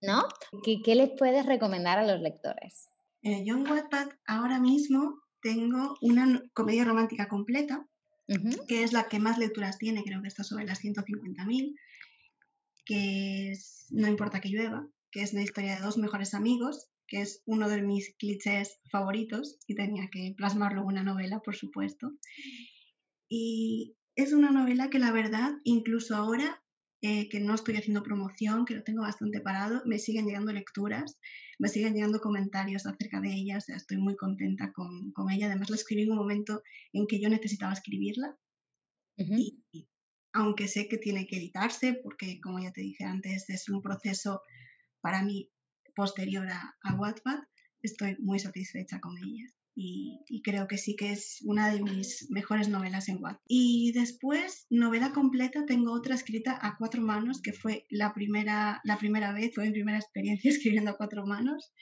¿no? 0.00 0.22
¿Qué, 0.62 0.80
qué 0.82 0.94
les 0.94 1.10
puedes 1.10 1.44
recomendar 1.44 1.98
a 1.98 2.06
los 2.06 2.20
lectores? 2.20 2.88
Eh, 3.22 3.42
yo 3.44 3.56
en 3.56 3.68
Wattpad 3.68 4.08
ahora 4.26 4.58
mismo 4.58 5.22
tengo 5.42 5.96
una 6.00 6.42
comedia 6.54 6.84
romántica 6.84 7.28
completa, 7.28 7.86
que 8.66 8.82
es 8.82 8.94
la 8.94 9.08
que 9.08 9.18
más 9.18 9.36
lecturas 9.36 9.76
tiene, 9.76 10.02
creo 10.02 10.22
que 10.22 10.28
está 10.28 10.44
sobre 10.44 10.64
las 10.64 10.82
150.000, 10.82 11.74
que 12.86 13.52
es 13.52 13.86
No 13.90 14.08
importa 14.08 14.40
que 14.40 14.48
llueva, 14.48 14.86
que 15.14 15.22
es 15.22 15.32
la 15.32 15.42
historia 15.42 15.76
de 15.76 15.80
dos 15.80 15.96
mejores 15.96 16.34
amigos, 16.34 16.90
que 17.06 17.20
es 17.20 17.40
uno 17.46 17.68
de 17.68 17.80
mis 17.82 18.16
clichés 18.16 18.80
favoritos 18.90 19.58
y 19.68 19.76
tenía 19.76 20.08
que 20.10 20.34
plasmarlo 20.36 20.80
en 20.80 20.88
una 20.88 21.04
novela, 21.04 21.38
por 21.38 21.54
supuesto. 21.54 22.10
Y 23.28 23.96
es 24.16 24.32
una 24.32 24.50
novela 24.50 24.90
que 24.90 24.98
la 24.98 25.12
verdad, 25.12 25.52
incluso 25.62 26.16
ahora 26.16 26.60
eh, 27.00 27.28
que 27.28 27.38
no 27.38 27.54
estoy 27.54 27.76
haciendo 27.76 28.02
promoción, 28.02 28.64
que 28.64 28.74
lo 28.74 28.82
tengo 28.82 29.02
bastante 29.02 29.40
parado, 29.40 29.82
me 29.86 30.00
siguen 30.00 30.26
llegando 30.26 30.52
lecturas, 30.52 31.16
me 31.60 31.68
siguen 31.68 31.94
llegando 31.94 32.18
comentarios 32.18 32.84
acerca 32.84 33.20
de 33.20 33.34
ella, 33.34 33.58
o 33.58 33.60
sea, 33.60 33.76
estoy 33.76 33.98
muy 33.98 34.16
contenta 34.16 34.72
con, 34.72 35.12
con 35.12 35.30
ella. 35.30 35.46
Además, 35.46 35.70
la 35.70 35.76
escribí 35.76 36.02
en 36.02 36.10
un 36.10 36.18
momento 36.18 36.60
en 36.92 37.06
que 37.06 37.20
yo 37.20 37.28
necesitaba 37.28 37.72
escribirla. 37.72 38.36
y, 39.16 39.62
aunque 40.32 40.66
sé 40.66 40.88
que 40.88 40.98
tiene 40.98 41.28
que 41.28 41.36
editarse, 41.36 42.00
porque 42.02 42.40
como 42.40 42.58
ya 42.58 42.72
te 42.72 42.80
dije 42.80 43.04
antes, 43.04 43.48
es 43.48 43.68
un 43.68 43.80
proceso 43.80 44.40
para 45.04 45.22
mí 45.22 45.50
posterior 45.94 46.48
a, 46.48 46.74
a 46.82 46.94
Wattpad, 46.94 47.40
estoy 47.82 48.16
muy 48.20 48.38
satisfecha 48.38 49.00
con 49.00 49.18
ella 49.18 49.44
y, 49.76 50.42
creo 50.44 50.68
que 50.68 50.78
sí 50.78 50.94
que 50.94 51.10
es 51.12 51.40
una 51.44 51.72
de 51.72 51.82
mis 51.82 52.28
mejores 52.30 52.68
novelas 52.68 53.08
en 53.08 53.22
Wattpad. 53.22 53.40
Y 53.48 53.92
después, 53.92 54.66
novela 54.70 55.12
completa, 55.12 55.66
tengo 55.66 55.92
otra 55.92 56.14
escrita 56.14 56.58
a 56.60 56.76
cuatro 56.78 57.02
manos, 57.02 57.40
que 57.42 57.52
fue 57.52 57.84
la 57.90 58.14
primera, 58.14 58.80
la 58.84 58.98
primera 58.98 59.32
vez, 59.32 59.52
fue 59.54 59.64
mi 59.64 59.72
primera 59.72 59.98
experiencia 59.98 60.50
escribiendo 60.50 60.92
a 60.92 60.96
cuatro 60.96 61.26
manos. 61.26 61.72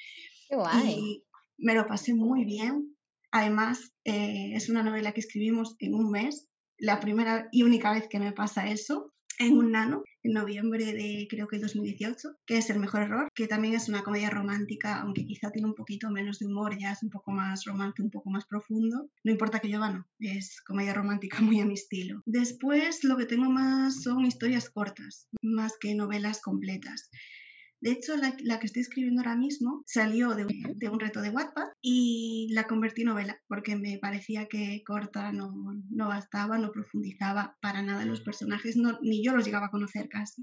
Qué 0.49 0.57
guay. 0.57 0.91
Y 0.91 1.25
me 1.59 1.75
lo 1.75 1.87
pasé 1.87 2.15
muy 2.15 2.45
bien. 2.45 2.97
Además, 3.31 3.93
eh, 4.05 4.53
es 4.55 4.69
una 4.69 4.83
novela 4.83 5.13
que 5.13 5.21
escribimos 5.21 5.77
en 5.79 5.95
un 5.95 6.11
mes, 6.11 6.49
la 6.79 7.01
primera 7.01 7.49
y 7.53 7.63
única 7.63 7.93
vez 7.93 8.09
que 8.09 8.19
me 8.19 8.33
pasa 8.33 8.69
eso 8.69 9.12
en 9.39 9.57
un 9.57 9.73
nano 9.73 10.03
en 10.23 10.33
noviembre 10.33 10.85
de 10.93 11.27
creo 11.29 11.49
que 11.49 11.59
2018, 11.59 12.37
que 12.47 12.59
es 12.59 12.71
El 12.71 12.79
Mejor 12.79 13.03
Error, 13.03 13.29
que 13.35 13.49
también 13.49 13.75
es 13.75 13.89
una 13.89 14.03
comedia 14.03 14.31
romántica, 14.31 15.01
aunque 15.01 15.25
quizá 15.25 15.51
tiene 15.51 15.69
un 15.69 15.75
poquito 15.75 16.11
menos 16.11 16.39
de 16.39 16.47
humor, 16.47 16.79
ya 16.79 16.93
es 16.93 17.03
un 17.03 17.11
poco 17.11 17.33
más 17.33 17.65
romance, 17.65 18.03
un 18.03 18.11
poco 18.11 18.31
más 18.31 18.47
profundo. 18.47 19.11
No 19.25 19.33
importa 19.33 19.59
que 19.59 19.69
yo 19.69 19.79
no, 19.79 20.07
es 20.21 20.61
comedia 20.63 20.95
romántica 20.95 21.41
muy 21.41 21.61
a 21.61 21.67
mi 21.67 21.75
estilo. 21.75 22.23
Después 22.25 23.03
lo 23.05 23.17
que 23.17 23.27
tengo 23.27 23.51
más 23.51 24.03
son 24.03 24.25
historias 24.25 24.71
cortas, 24.71 25.29
más 25.43 25.73
que 25.81 25.95
novelas 25.95 26.41
completas. 26.41 27.11
De 27.83 27.91
hecho, 27.91 28.15
la, 28.17 28.37
que 28.61 28.67
estoy 28.67 28.83
escribiendo 28.83 29.23
ahora 29.23 29.35
mismo 29.35 29.83
salió 29.87 30.37
de 30.37 30.45
un, 30.45 31.01
reto 31.01 31.21
de 31.21 31.31
Wattpad 31.31 31.67
y 31.81 32.47
la 32.53 32.69
convertí 32.69 33.03
en 33.03 33.09
novela 33.09 33.41
porque 33.49 33.75
me 33.75 33.99
parecía 33.99 34.47
que 34.47 34.85
corta 34.87 35.33
no, 35.33 35.53
no 35.91 36.07
bastaba, 36.07 36.59
no 36.59 36.71
profundizaba 36.71 37.57
para 37.61 37.83
nada 37.83 38.03
en 38.03 38.09
los 38.09 38.21
personajes, 38.21 38.77
no, 38.77 39.01
ni 39.03 39.25
yo 39.25 39.35
los 39.35 39.45
llegaba 39.45 39.67
a 39.67 39.71
conocer 39.71 40.09
casi. 40.09 40.43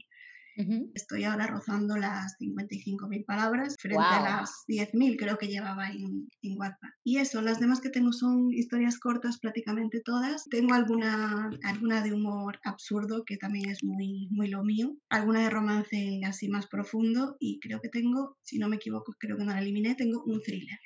Estoy 0.94 1.24
ahora 1.24 1.48
rozando 1.48 1.96
las 1.96 2.36
55.000 2.39 3.25
palabras 3.25 3.75
frente 3.80 4.04
a 4.04 4.22
las 4.22 4.66
10.000 4.68 5.16
creo 5.18 5.38
que 5.38 5.48
llevaba 5.48 5.89
en, 5.89 6.28
en 6.42 6.58
WhatsApp. 6.60 6.92
Y 7.04 7.18
eso, 7.18 7.42
las 7.42 7.60
demás 7.60 7.80
que 7.80 7.89
tengo 7.89 8.12
son 8.12 8.51
historias 8.54 9.00
cortas 9.00 9.39
prácticamente 9.39 10.01
todas. 10.04 10.44
Tengo 10.50 10.74
alguna, 10.74 11.50
alguna 11.63 12.04
de 12.04 12.13
humor 12.13 12.60
absurdo 12.66 13.24
que 13.25 13.38
también 13.38 13.70
es 13.70 13.84
muy, 13.84 14.28
muy 14.32 14.50
lo 14.50 14.63
mío. 14.63 14.96
Alguna 15.10 15.44
de 15.44 15.50
romance 15.50 16.22
así 16.25 16.50
más 16.50 16.68
profundo 16.68 17.38
y 17.39 17.60
creo 17.60 17.80
que 17.80 17.89
tengo, 17.89 18.36
si 18.42 18.60
no 18.60 18.68
me 18.68 18.75
equivoco, 18.75 19.13
creo 19.18 19.38
que 19.38 19.46
no 19.46 19.54
la 19.54 19.62
eliminé, 19.62 19.96
tengo 19.96 20.24
un 20.25 20.42
thriller. 20.42 20.80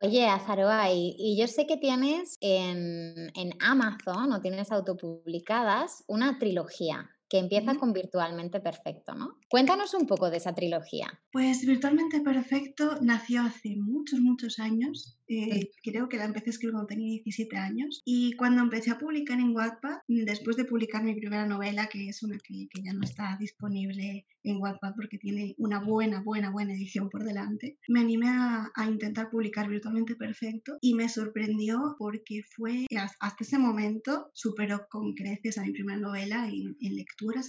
Oye, 0.00 0.26
Azaroa, 0.26 0.92
y, 0.92 1.14
y, 1.16 1.38
yo 1.38 1.46
sé 1.46 1.64
que 1.66 1.76
tienes 1.76 2.36
en, 2.40 3.30
en 3.36 3.50
Amazon 3.60 4.32
o 4.32 4.40
tienes 4.40 4.72
autopublicadas 4.72 6.02
una 6.08 6.40
trilogía 6.40 7.08
que 7.32 7.38
empieza 7.38 7.76
con 7.76 7.94
Virtualmente 7.94 8.60
Perfecto, 8.60 9.14
¿no? 9.14 9.38
Cuéntanos 9.48 9.94
un 9.94 10.06
poco 10.06 10.28
de 10.28 10.36
esa 10.36 10.54
trilogía. 10.54 11.18
Pues 11.32 11.64
Virtualmente 11.64 12.20
Perfecto 12.20 12.98
nació 13.00 13.40
hace 13.40 13.74
muchos, 13.74 14.20
muchos 14.20 14.58
años. 14.58 15.18
Eh, 15.28 15.70
creo 15.82 16.10
que 16.10 16.18
la 16.18 16.26
empecé 16.26 16.50
a 16.50 16.52
escribir 16.52 16.74
cuando 16.74 16.88
tenía 16.88 17.08
17 17.08 17.56
años. 17.56 18.02
Y 18.04 18.34
cuando 18.34 18.60
empecé 18.60 18.90
a 18.90 18.98
publicar 18.98 19.40
en 19.40 19.56
Wattpad, 19.56 20.00
después 20.08 20.58
de 20.58 20.66
publicar 20.66 21.02
mi 21.02 21.14
primera 21.14 21.46
novela, 21.46 21.86
que 21.86 22.06
es 22.10 22.22
una 22.22 22.36
que, 22.36 22.68
que 22.68 22.82
ya 22.82 22.92
no 22.92 23.00
está 23.02 23.38
disponible 23.40 24.26
en 24.44 24.60
Wattpad 24.60 24.92
porque 24.94 25.16
tiene 25.16 25.54
una 25.56 25.80
buena, 25.80 26.22
buena, 26.22 26.50
buena 26.50 26.74
edición 26.74 27.08
por 27.08 27.24
delante, 27.24 27.78
me 27.88 28.00
animé 28.00 28.28
a, 28.28 28.70
a 28.74 28.86
intentar 28.86 29.30
publicar 29.30 29.68
Virtualmente 29.68 30.16
Perfecto 30.16 30.76
y 30.82 30.94
me 30.94 31.08
sorprendió 31.08 31.96
porque 31.98 32.42
fue, 32.42 32.86
hasta 33.20 33.44
ese 33.44 33.58
momento, 33.58 34.30
superó 34.34 34.86
con 34.90 35.14
creces 35.14 35.56
a 35.56 35.62
mi 35.62 35.72
primera 35.72 35.98
novela 35.98 36.48
en, 36.48 36.76
en 36.80 36.96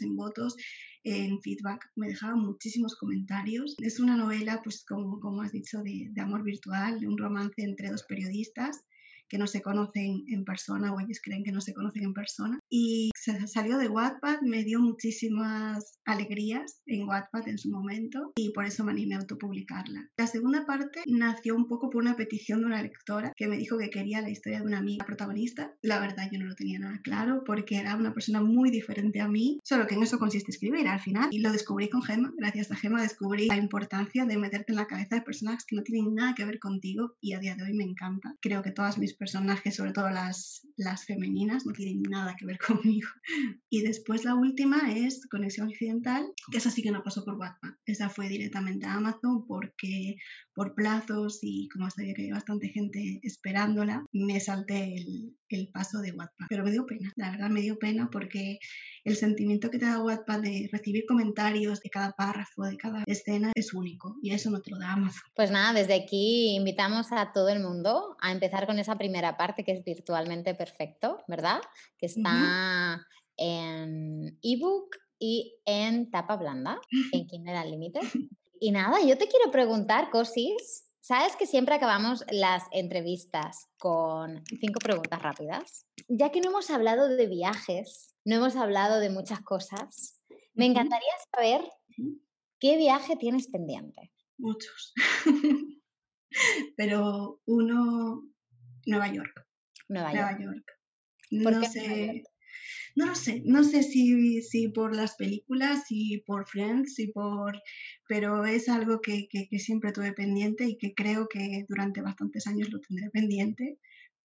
en 0.02 0.16
votos, 0.16 0.56
en 1.04 1.42
feedback, 1.42 1.90
me 1.96 2.08
dejaba 2.08 2.36
muchísimos 2.36 2.96
comentarios. 2.96 3.76
Es 3.80 4.00
una 4.00 4.16
novela, 4.16 4.62
pues 4.64 4.86
como, 4.86 5.20
como 5.20 5.42
has 5.42 5.52
dicho, 5.52 5.82
de, 5.84 6.10
de 6.12 6.22
amor 6.22 6.44
virtual, 6.44 7.00
de 7.00 7.08
un 7.08 7.18
romance 7.18 7.62
entre 7.62 7.90
dos 7.90 8.04
periodistas 8.04 8.84
que 9.34 9.40
no 9.40 9.48
se 9.48 9.64
conocen 9.64 10.26
en 10.28 10.46
persona 10.46 10.94
o 10.94 11.00
ellos 11.00 11.20
creen 11.20 11.44
que 11.44 11.52
no 11.52 11.60
se 11.60 11.74
conocen 11.74 12.04
en 12.04 12.14
persona. 12.14 12.60
Y 12.70 13.10
se 13.16 13.48
salió 13.48 13.80
de 13.80 13.88
Wattpad, 13.88 14.42
me 14.42 14.64
dio 14.64 14.80
muchísimas 14.80 15.98
alegrías 16.06 16.84
en 16.86 17.08
Wattpad 17.08 17.48
en 17.48 17.58
su 17.58 17.72
momento 17.72 18.32
y 18.36 18.52
por 18.52 18.66
eso 18.66 18.84
me 18.84 18.92
animé 18.92 19.16
a 19.16 19.20
autopublicarla. 19.20 20.08
La 20.20 20.28
segunda 20.28 20.68
parte 20.68 21.02
nació 21.08 21.56
un 21.56 21.68
poco 21.68 21.90
por 21.90 22.04
una 22.04 22.16
petición 22.16 22.60
de 22.60 22.68
una 22.68 22.84
lectora 22.84 23.34
que 23.36 23.48
me 23.48 23.58
dijo 23.58 23.80
que 23.80 23.90
quería 23.90 24.22
la 24.22 24.30
historia 24.30 24.60
de 24.60 24.68
una 24.68 24.78
amiga 24.78 25.04
protagonista. 25.04 25.74
La 25.82 26.00
verdad 26.00 26.30
yo 26.32 26.38
no 26.38 26.46
lo 26.46 26.54
tenía 26.54 26.78
nada 26.78 27.00
claro 27.04 27.42
porque 27.44 27.78
era 27.78 27.96
una 27.96 28.14
persona 28.14 28.40
muy 28.40 28.70
diferente 28.70 29.20
a 29.20 29.28
mí, 29.28 29.58
solo 29.64 29.88
que 29.88 29.96
en 29.96 30.04
eso 30.04 30.20
consiste 30.20 30.52
escribir 30.52 30.88
al 30.88 31.00
final. 31.00 31.30
Y 31.32 31.40
lo 31.40 31.52
descubrí 31.52 31.90
con 31.90 32.04
Gemma, 32.04 32.32
gracias 32.38 32.72
a 32.72 32.76
Gemma 32.76 33.02
descubrí 33.02 33.48
la 33.48 33.58
importancia 33.58 34.28
de 34.28 34.38
meterte 34.38 34.74
en 34.74 34.76
la 34.76 34.86
cabeza 34.86 35.16
de 35.16 35.22
personas 35.24 35.66
que 35.66 35.76
no 35.76 35.82
tienen 35.82 36.14
nada 36.14 36.36
que 36.36 36.46
ver 36.46 36.60
contigo 36.60 37.16
y 37.20 37.34
a 37.34 37.40
día 37.40 37.56
de 37.56 37.64
hoy 37.64 37.74
me 37.74 37.84
encanta. 37.84 38.36
Creo 38.40 38.62
que 38.62 38.70
todas 38.70 39.00
mis 39.00 39.16
personajes, 39.24 39.76
sobre 39.78 39.94
todo 39.94 40.10
las, 40.10 40.62
femeninas, 41.08 41.66
no 41.66 41.72
tienen 41.72 42.02
nada 42.02 42.36
que 42.38 42.46
ver 42.46 42.58
conmigo. 42.68 43.08
Y 43.70 43.82
después 43.82 44.26
la 44.26 44.36
última 44.36 44.92
es 44.92 45.26
Conexión 45.32 45.70
Occidental, 45.70 46.26
que 46.52 46.58
esa 46.58 46.70
sí 46.70 46.84
que 46.84 46.92
no 46.92 47.04
pasó 47.04 47.24
por 47.24 47.36
Wattpad. 47.36 47.76
Esa 47.86 48.10
fue 48.10 48.28
directamente 48.28 48.86
a 48.86 48.96
Amazon 48.96 49.46
porque 49.48 50.18
por 50.54 50.76
plazos 50.76 51.40
y 51.42 51.70
como 51.70 51.90
sabía 51.90 52.14
que 52.14 52.24
había 52.24 52.34
bastante 52.34 52.68
gente 52.68 53.22
esperándola, 53.24 54.06
me 54.12 54.42
salté 54.42 54.96
el, 54.96 55.38
el 55.56 55.70
paso 55.70 56.00
de 56.00 56.12
Wattpad. 56.12 56.48
Pero 56.50 56.64
me 56.64 56.72
dio 56.72 56.86
pena, 56.86 57.12
la 57.16 57.32
verdad 57.32 57.50
me 57.50 57.62
dio 57.62 57.78
pena 57.78 58.10
porque 58.12 58.60
el 59.04 59.16
sentimiento 59.16 59.70
que 59.70 59.80
te 59.80 59.86
da 59.86 60.04
Wattpad 60.04 60.42
de 60.42 60.70
recibir 60.72 61.06
comentarios 61.08 61.82
de 61.82 61.90
cada 61.90 62.12
párrafo, 62.12 62.64
de 62.64 62.78
cada 62.78 63.04
escena, 63.06 63.52
es 63.56 63.74
único 63.74 64.16
y 64.22 64.32
eso 64.32 64.50
no 64.50 64.62
te 64.62 64.72
lo 64.72 64.80
da 64.80 64.94
Amazon. 64.94 65.22
Pues 65.36 65.52
nada, 65.52 65.74
desde 65.74 65.94
aquí 65.94 66.56
invitamos 66.56 67.12
a 67.12 67.32
todo 67.34 67.50
el 67.50 67.60
mundo 67.60 68.16
a 68.22 68.32
empezar 68.32 68.66
con 68.66 68.80
esa 68.80 68.98
primera 68.98 69.38
parte 69.38 69.64
que 69.64 69.74
es 69.74 69.84
virtualmente 69.84 70.56
perfecto, 70.56 71.24
¿verdad? 71.28 71.62
Que 71.98 72.08
está 72.08 73.06
en 73.38 74.40
ebook 74.42 74.96
y 75.20 75.56
en 75.66 76.12
tapa 76.12 76.36
blanda, 76.36 76.80
en 77.12 77.28
Kindle 77.28 77.60
Unlimited. 77.64 78.02
Y 78.60 78.72
nada, 78.72 79.00
yo 79.06 79.18
te 79.18 79.28
quiero 79.28 79.52
preguntar, 79.52 80.10
Cosis, 80.10 80.86
¿sabes 81.04 81.36
que 81.36 81.46
siempre 81.46 81.76
acabamos 81.76 82.24
las 82.32 82.64
entrevistas 82.72 83.68
con 83.78 84.42
cinco 84.60 84.80
preguntas 84.80 85.22
rápidas? 85.22 85.86
Ya 86.08 86.32
que 86.32 86.40
no 86.40 86.50
hemos 86.50 86.70
hablado 86.70 87.10
de 87.10 87.28
viajes, 87.28 88.16
no 88.24 88.36
hemos 88.38 88.56
hablado 88.56 89.00
de 89.00 89.10
muchas 89.10 89.42
cosas, 89.42 90.22
me 90.54 90.66
encantaría 90.66 91.12
saber 91.36 91.62
qué 92.60 92.78
viaje 92.78 93.18
tienes 93.18 93.48
pendiente. 93.48 94.14
Muchos. 94.38 94.94
Pero 96.78 97.42
uno, 97.46 98.24
Nueva 98.86 99.08
York. 99.10 99.46
Nueva 99.90 100.14
York. 100.40 100.64
No 101.32 101.64
sé. 101.66 102.24
No 102.96 103.06
lo 103.06 103.16
sé, 103.16 103.42
no 103.46 103.64
sé 103.64 103.84
si, 103.84 104.42
si 104.42 104.68
por 104.68 104.96
las 104.96 105.16
películas, 105.16 105.86
si 105.88 106.24
por 106.26 106.48
Friends, 106.48 106.96
si 106.96 107.08
por... 107.08 107.62
pero 108.08 108.46
es 108.46 108.70
algo 108.70 109.02
que, 109.02 109.28
que, 109.30 109.60
siempre 109.60 109.92
tuve 109.92 110.14
pendiente 110.14 110.66
y 110.66 110.78
que 110.78 110.94
creo 110.94 111.28
que 111.28 111.66
durante 111.68 112.02
bastantes 112.02 112.48
años 112.48 112.70
lo 112.72 112.80
tendré 112.80 113.10
pendiente, 113.10 113.80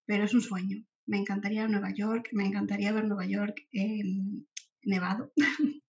pero 0.06 0.24
es 0.24 0.34
un 0.34 0.42
sueño. 0.42 0.84
Me 1.06 1.18
encantaría 1.18 1.66
Nueva 1.68 1.92
York, 1.94 2.28
me 2.32 2.44
encantaría 2.44 2.92
ver 2.92 3.04
Nueva 3.04 3.26
York 3.26 3.66
nevado. 4.82 5.32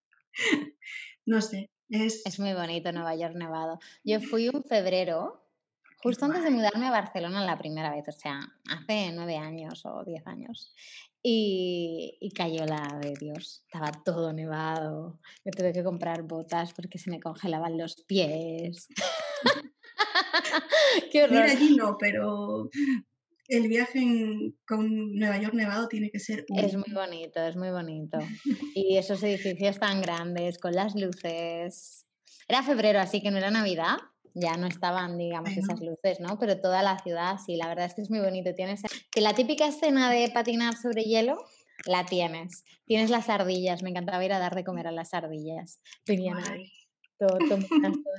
no 1.25 1.41
sé, 1.41 1.69
es... 1.89 2.25
Es 2.25 2.39
muy 2.39 2.53
bonito 2.53 2.91
Nueva 2.91 3.15
York 3.15 3.35
nevado. 3.35 3.79
Yo 4.03 4.21
fui 4.21 4.49
un 4.49 4.63
febrero 4.63 5.45
justo 6.01 6.25
antes 6.25 6.43
de 6.43 6.51
mudarme 6.51 6.87
a 6.87 6.91
Barcelona 6.91 7.45
la 7.45 7.57
primera 7.57 7.91
vez, 7.91 8.07
o 8.07 8.11
sea, 8.11 8.39
hace 8.69 9.11
nueve 9.11 9.37
años 9.37 9.85
o 9.85 10.03
diez 10.05 10.25
años. 10.27 10.73
Y, 11.21 12.17
y, 12.21 12.31
cayó 12.31 12.65
la 12.65 12.97
de 13.01 13.13
Dios. 13.19 13.63
Estaba 13.65 13.91
todo 14.05 14.31
nevado. 14.31 15.19
Me 15.43 15.51
tuve 15.51 15.73
que 15.73 15.83
comprar 15.83 16.23
botas 16.23 16.73
porque 16.73 16.97
se 16.97 17.09
me 17.09 17.19
congelaban 17.19 17.77
los 17.77 18.03
pies. 18.03 18.87
Qué 21.11 21.23
horror. 21.23 21.41
Mira, 21.41 21.51
allí 21.51 21.75
no, 21.75 21.97
pero 21.97 22.69
el 23.49 23.67
viaje 23.67 24.53
con 24.65 25.15
Nueva 25.15 25.39
York 25.39 25.55
nevado 25.55 25.87
tiene 25.87 26.11
que 26.11 26.19
ser... 26.19 26.45
Es 26.55 26.75
muy 26.75 26.93
bonito, 26.93 27.41
es 27.41 27.55
muy 27.55 27.71
bonito. 27.71 28.19
Y 28.75 28.97
esos 28.97 29.23
edificios 29.23 29.79
tan 29.79 30.01
grandes, 30.01 30.59
con 30.59 30.73
las 30.73 30.95
luces. 30.95 32.05
Era 32.47 32.63
febrero, 32.63 32.99
así 32.99 33.21
que 33.21 33.31
no 33.31 33.37
era 33.37 33.51
Navidad, 33.51 33.97
ya 34.33 34.57
no 34.57 34.67
estaban, 34.67 35.17
digamos, 35.17 35.51
esas 35.51 35.79
luces, 35.81 36.19
¿no? 36.19 36.37
Pero 36.39 36.59
toda 36.59 36.83
la 36.83 36.99
ciudad, 36.99 37.37
sí, 37.45 37.55
la 37.55 37.67
verdad 37.67 37.85
es 37.85 37.93
que 37.93 38.01
es 38.01 38.09
muy 38.09 38.19
bonito. 38.19 38.53
Tienes 38.53 38.81
que 39.11 39.21
la 39.21 39.33
típica 39.33 39.67
escena 39.67 40.11
de 40.11 40.29
patinar 40.29 40.75
sobre 40.75 41.03
hielo, 41.03 41.37
la 41.85 42.05
tienes. 42.05 42.63
Tienes 42.85 43.09
las 43.09 43.29
ardillas, 43.29 43.83
me 43.83 43.89
encantaba 43.89 44.23
ir 44.23 44.33
a 44.33 44.39
dar 44.39 44.55
de 44.55 44.63
comer 44.63 44.87
a 44.87 44.91
las 44.91 45.13
ardillas. 45.13 45.79
Venían 46.05 46.37
ahí 46.37 46.71
todo, 47.17 47.37
todo, 47.49 47.59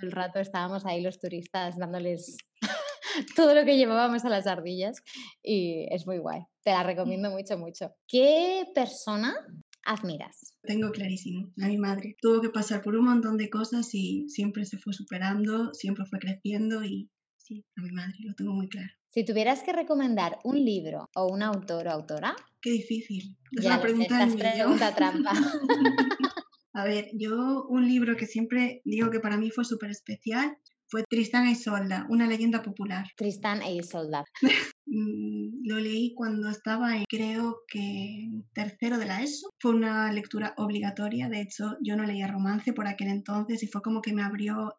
el 0.03 0.13
rato, 0.13 0.39
estábamos 0.39 0.85
ahí 0.87 1.01
los 1.01 1.19
turistas 1.19 1.79
dándoles 1.79 2.37
todo 3.37 3.55
lo 3.55 3.65
que 3.65 3.77
llevábamos 3.77 4.25
a 4.25 4.29
las 4.29 4.47
ardillas 4.47 5.03
y 5.43 5.87
es 5.91 6.07
muy 6.07 6.19
guay. 6.19 6.43
Te 6.63 6.71
la 6.71 6.83
recomiendo 6.83 7.31
mucho, 7.31 7.59
mucho. 7.59 7.95
¿Qué 8.07 8.67
persona 8.75 9.35
admiras? 9.85 10.55
Tengo 10.63 10.91
clarísimo, 10.91 11.53
a 11.63 11.69
mi 11.69 11.79
madre. 11.79 12.17
Tuvo 12.21 12.41
que 12.41 12.51
pasar 12.51 12.83
por 12.83 12.97
un 12.97 13.07
montón 13.07 13.37
de 13.37 13.51
cosas 13.51 13.95
y 13.95 14.29
siempre 14.29 14.65
se 14.65 14.79
fue 14.79 14.93
superando, 14.93 15.73
siempre 15.75 16.05
fue 16.07 16.19
creciendo 16.19 16.85
y 16.85 17.11
sí, 17.39 17.65
a 17.77 17.83
mi 17.83 17.91
madre, 17.91 18.17
lo 18.21 18.35
tengo 18.35 18.53
muy 18.53 18.69
claro. 18.69 18.91
Si 19.09 19.25
tuvieras 19.25 19.63
que 19.63 19.73
recomendar 19.73 20.39
un 20.45 20.65
libro 20.65 21.09
o 21.17 21.27
un 21.27 21.43
autor 21.43 21.89
o 21.89 21.91
autora. 21.91 22.37
Qué 22.61 22.71
difícil. 22.71 23.37
Es 23.53 23.65
una 23.65 23.81
pregunta, 23.81 24.29
pregunta 24.39 24.95
trampa. 24.95 25.33
A 26.73 26.85
ver, 26.85 27.11
yo 27.15 27.67
un 27.69 27.89
libro 27.89 28.17
que 28.17 28.27
siempre 28.27 28.81
digo 28.85 29.11
que 29.11 29.19
para 29.19 29.37
mí 29.37 29.51
fue 29.51 29.65
súper 29.65 29.91
especial 29.91 30.57
fue 30.91 31.05
Tristán 31.09 31.47
e 31.47 31.53
Isolda, 31.53 32.05
una 32.09 32.27
leyenda 32.27 32.63
popular. 32.63 33.07
Tristán 33.17 33.63
e 33.63 33.75
Isolda. 33.77 34.25
Mm, 34.93 35.69
lo 35.69 35.79
leí 35.79 36.15
cuando 36.15 36.49
estaba 36.49 36.97
en, 36.97 37.05
creo 37.09 37.61
que 37.69 38.29
tercero 38.53 38.99
de 38.99 39.07
la 39.07 39.23
ESO. 39.23 39.51
Fue 39.61 39.71
una 39.71 40.13
lectura 40.13 40.53
obligatoria, 40.57 41.29
de 41.29 41.43
hecho 41.43 41.77
yo 41.81 41.97
no 41.97 42.03
leía 42.03 42.27
romance 42.27 42.73
por 42.73 42.89
aquel 42.89 43.09
entonces 43.09 43.63
y 43.63 43.69
fue 43.69 43.83
como 43.83 44.03
que 44.03 44.13
me 44.13 44.25
abrió 44.25 44.75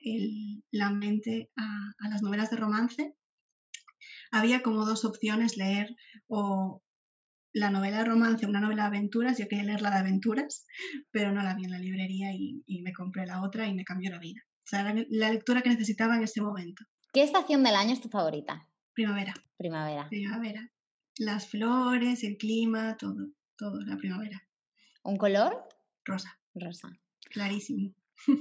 la 0.72 0.90
mente 0.92 1.50
a, 1.56 2.10
las 2.10 2.22
novelas 2.22 2.50
de 2.50 2.58
romance. 2.58 3.16
Había 4.32 4.62
como 4.62 4.86
dos 4.86 5.06
opciones, 5.06 5.56
leer 5.56 5.96
o 6.28 6.84
la 7.54 7.70
novela 7.70 8.00
de 8.00 8.06
romance, 8.06 8.46
una 8.46 8.60
novela 8.60 8.84
de 8.84 8.98
aventuras, 8.98 9.38
yo 9.38 9.48
quería 9.48 9.64
leer 9.64 9.82
la 9.82 9.92
de 9.92 10.00
aventuras, 10.00 10.66
pero 11.12 11.32
no 11.32 11.42
la 11.42 11.54
vi 11.56 11.66
en 11.66 11.72
la 11.72 11.80
librería 11.80 12.34
y, 12.34 12.64
y 12.66 12.82
me 12.82 12.92
compré 12.92 13.26
la 13.26 13.42
otra 13.42 13.66
y 13.68 13.74
me 13.74 13.86
cambió 13.86 14.10
la 14.12 14.20
vida. 14.20 14.42
O 14.64 14.68
sea, 14.68 14.82
era 14.82 15.06
la 15.10 15.32
lectura 15.32 15.62
que 15.62 15.70
necesitaba 15.70 16.18
en 16.18 16.24
ese 16.24 16.42
momento. 16.42 16.84
¿Qué 17.14 17.24
estación 17.24 17.64
del 17.64 17.76
año 17.76 17.94
es 17.94 18.02
tu 18.02 18.10
favorita? 18.10 18.71
Primavera. 18.94 19.34
Primavera. 19.58 20.08
Primavera. 20.10 20.72
Las 21.18 21.48
flores, 21.48 22.24
el 22.24 22.38
clima, 22.38 22.98
todo, 22.98 23.32
todo, 23.58 23.82
la 23.82 23.98
primavera. 23.98 24.48
¿Un 25.04 25.18
color? 25.18 25.68
Rosa. 26.06 26.40
Rosa. 26.54 26.90
Clarísimo. 27.30 27.94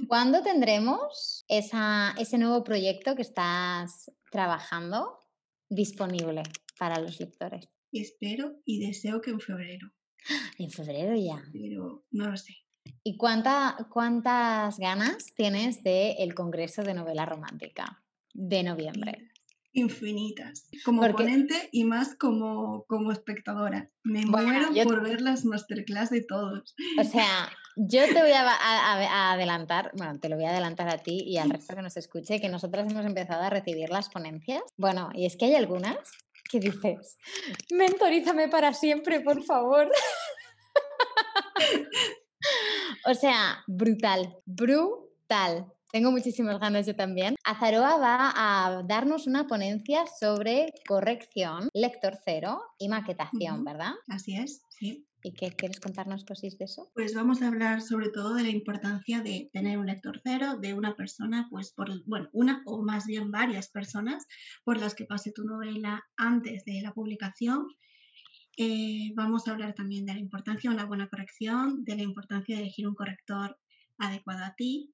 ¿Cuándo 0.07 0.41
tendremos 0.43 1.45
esa, 1.47 2.13
ese 2.17 2.37
nuevo 2.37 2.63
proyecto 2.63 3.15
que 3.15 3.21
estás 3.21 4.11
trabajando 4.31 5.19
disponible 5.69 6.43
para 6.77 6.99
los 6.99 7.19
lectores? 7.19 7.67
Espero 7.91 8.61
y 8.65 8.85
deseo 8.85 9.21
que 9.21 9.31
en 9.31 9.39
febrero. 9.39 9.91
En 10.57 10.69
febrero 10.69 11.15
ya. 11.15 11.43
Pero 11.51 12.05
no 12.11 12.29
lo 12.29 12.37
sé. 12.37 12.55
¿Y 13.03 13.17
cuánta, 13.17 13.87
cuántas 13.89 14.77
ganas 14.79 15.33
tienes 15.35 15.83
del 15.83 16.33
Congreso 16.35 16.83
de 16.83 16.93
Novela 16.93 17.25
Romántica 17.25 18.03
de 18.33 18.63
noviembre? 18.63 19.30
Infinitas. 19.73 20.67
Como 20.83 21.09
ponente 21.11 21.69
y 21.71 21.85
más 21.85 22.15
como, 22.15 22.85
como 22.87 23.11
espectadora. 23.11 23.89
Me 24.03 24.25
muero 24.25 24.69
por 24.83 25.01
ver 25.01 25.21
las 25.21 25.45
masterclass 25.45 26.09
de 26.09 26.21
todos. 26.21 26.75
O 26.99 27.03
sea, 27.03 27.49
yo 27.77 28.05
te 28.05 28.21
voy 28.21 28.31
a, 28.31 28.49
a, 28.49 29.31
adelantar, 29.31 29.91
bueno, 29.95 30.19
te 30.19 30.27
lo 30.27 30.35
voy 30.35 30.45
a 30.45 30.49
adelantar 30.49 30.89
a 30.89 30.97
ti 30.97 31.23
y 31.25 31.37
al 31.37 31.49
resto 31.49 31.75
que 31.75 31.81
nos 31.81 31.95
escuche, 31.95 32.41
que 32.41 32.49
nosotras 32.49 32.91
hemos 32.91 33.05
empezado 33.05 33.43
a 33.43 33.49
recibir 33.49 33.89
las 33.89 34.09
ponencias. 34.09 34.61
Bueno, 34.77 35.09
y 35.13 35.25
es 35.25 35.37
que 35.37 35.45
hay 35.45 35.55
algunas 35.55 35.97
que 36.49 36.59
dices, 36.59 37.17
mentorízame 37.71 38.49
para 38.49 38.73
siempre, 38.73 39.21
por 39.21 39.41
favor. 39.43 39.89
o 43.05 43.13
sea, 43.13 43.63
brutal, 43.67 44.35
brutal. 44.45 45.71
Tengo 45.91 46.09
muchísimas 46.09 46.57
ganas 46.57 46.87
yo 46.87 46.95
también. 46.95 47.35
Azaroa 47.43 47.97
va 47.97 48.31
a 48.33 48.81
darnos 48.83 49.27
una 49.27 49.45
ponencia 49.47 50.05
sobre 50.07 50.71
corrección, 50.87 51.67
lector 51.73 52.17
cero 52.23 52.61
y 52.79 52.87
maquetación, 52.87 53.65
¿verdad? 53.65 53.91
Así 54.07 54.37
es, 54.37 54.61
sí. 54.69 55.05
¿Y 55.21 55.33
qué 55.33 55.51
quieres 55.51 55.81
contarnos 55.81 56.23
cosas 56.23 56.57
de 56.57 56.63
eso? 56.65 56.89
Pues 56.93 57.13
vamos 57.13 57.41
a 57.41 57.49
hablar 57.49 57.81
sobre 57.81 58.07
todo 58.07 58.35
de 58.35 58.43
la 58.43 58.49
importancia 58.49 59.19
de 59.19 59.49
tener 59.51 59.77
un 59.77 59.85
lector 59.85 60.21
cero, 60.23 60.57
de 60.59 60.73
una 60.73 60.95
persona, 60.95 61.47
pues 61.49 61.73
por, 61.73 61.89
bueno, 62.05 62.29
una 62.31 62.63
o 62.65 62.81
más 62.83 63.05
bien 63.05 63.29
varias 63.29 63.69
personas 63.69 64.25
por 64.63 64.79
las 64.79 64.95
que 64.95 65.05
pase 65.05 65.33
tu 65.33 65.43
novela 65.43 66.01
antes 66.15 66.63
de 66.63 66.81
la 66.81 66.93
publicación. 66.93 67.67
Eh, 68.55 69.11
vamos 69.13 69.45
a 69.47 69.51
hablar 69.51 69.73
también 69.73 70.05
de 70.05 70.13
la 70.13 70.19
importancia 70.19 70.69
de 70.69 70.75
una 70.75 70.85
buena 70.85 71.09
corrección, 71.09 71.83
de 71.83 71.97
la 71.97 72.03
importancia 72.03 72.55
de 72.55 72.61
elegir 72.61 72.87
un 72.87 72.95
corrector 72.95 73.57
adecuado 73.97 74.45
a 74.45 74.55
ti 74.55 74.93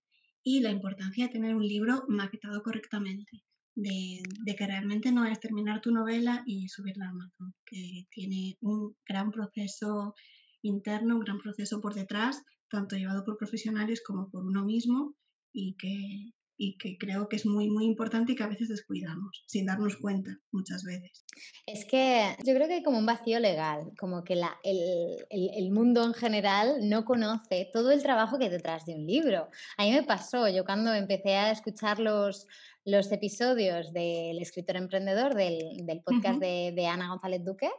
y 0.50 0.62
la 0.62 0.72
importancia 0.72 1.26
de 1.26 1.34
tener 1.34 1.54
un 1.56 1.68
libro 1.68 2.06
maquetado 2.08 2.64
correctamente 2.64 3.44
de, 3.76 4.22
que 4.58 4.66
realmente 4.66 5.12
no 5.12 5.26
es 5.26 5.42
terminar 5.42 5.82
tu 5.82 5.92
novela 5.92 6.42
y 6.46 6.70
subirla 6.70 7.08
a 7.08 7.10
Amazon, 7.10 7.54
que 7.66 8.06
tiene 8.10 8.56
un 8.62 8.96
gran 9.06 9.30
proceso 9.32 10.16
interno, 10.62 11.16
un 11.16 11.26
gran 11.26 11.38
proceso 11.40 11.82
por 11.82 11.96
detrás, 11.96 12.42
tanto 12.70 12.96
llevado 12.96 13.26
por 13.26 13.36
profesionales 13.36 14.02
como 14.02 14.30
por 14.30 14.46
uno 14.46 14.64
mismo 14.64 15.16
y 15.52 15.76
que, 15.76 16.32
y 16.58 16.78
que 16.78 16.98
creo 16.98 17.30
que 17.30 17.36
es 17.36 17.46
muy, 17.46 17.70
muy 17.70 17.86
importante 17.86 18.32
y 18.32 18.36
que 18.36 18.43
a 18.43 18.48
veces 18.48 18.67
descuidamos, 18.67 19.43
sin 19.46 19.67
darnos 19.67 19.98
cuenta 19.98 20.39
muchas 20.52 20.84
veces. 20.84 21.24
Es 21.65 21.86
que 21.86 22.36
yo 22.43 22.56
creo 22.56 22.67
que 22.67 22.76
hay 22.76 22.84
como 22.84 22.98
un 22.98 23.06
vacío 23.06 23.39
legal, 23.39 23.91
como 24.00 24.24
que 24.24 24.36
la, 24.36 24.58
el, 24.63 24.80
el, 25.30 25.52
el, 25.56 25.72
mundo 25.72 26.04
en 26.04 26.13
general 26.13 26.89
no 26.89 27.06
conoce 27.06 27.70
todo 27.72 27.91
el 27.91 28.02
trabajo 28.02 28.38
que 28.38 28.46
hay 28.46 28.52
detrás 28.52 28.86
de 28.86 28.96
un 28.96 29.06
libro. 29.06 29.50
A 29.78 29.84
mí 29.84 29.91
me 29.91 30.04
pasó, 30.04 30.48
yo 30.48 30.65
cuando 30.65 30.93
empecé 30.93 31.36
a 31.36 31.52
escuchar 31.52 32.00
los, 32.00 32.48
los 32.86 33.12
episodios 33.12 33.93
del 33.93 34.39
escritor 34.39 34.78
emprendedor 34.78 35.36
del, 35.36 35.86
del 35.86 36.02
podcast 36.02 36.39
de, 36.39 36.72
de, 36.76 36.88
Ana 36.88 37.10
González 37.10 37.43
Duque, 37.43 37.70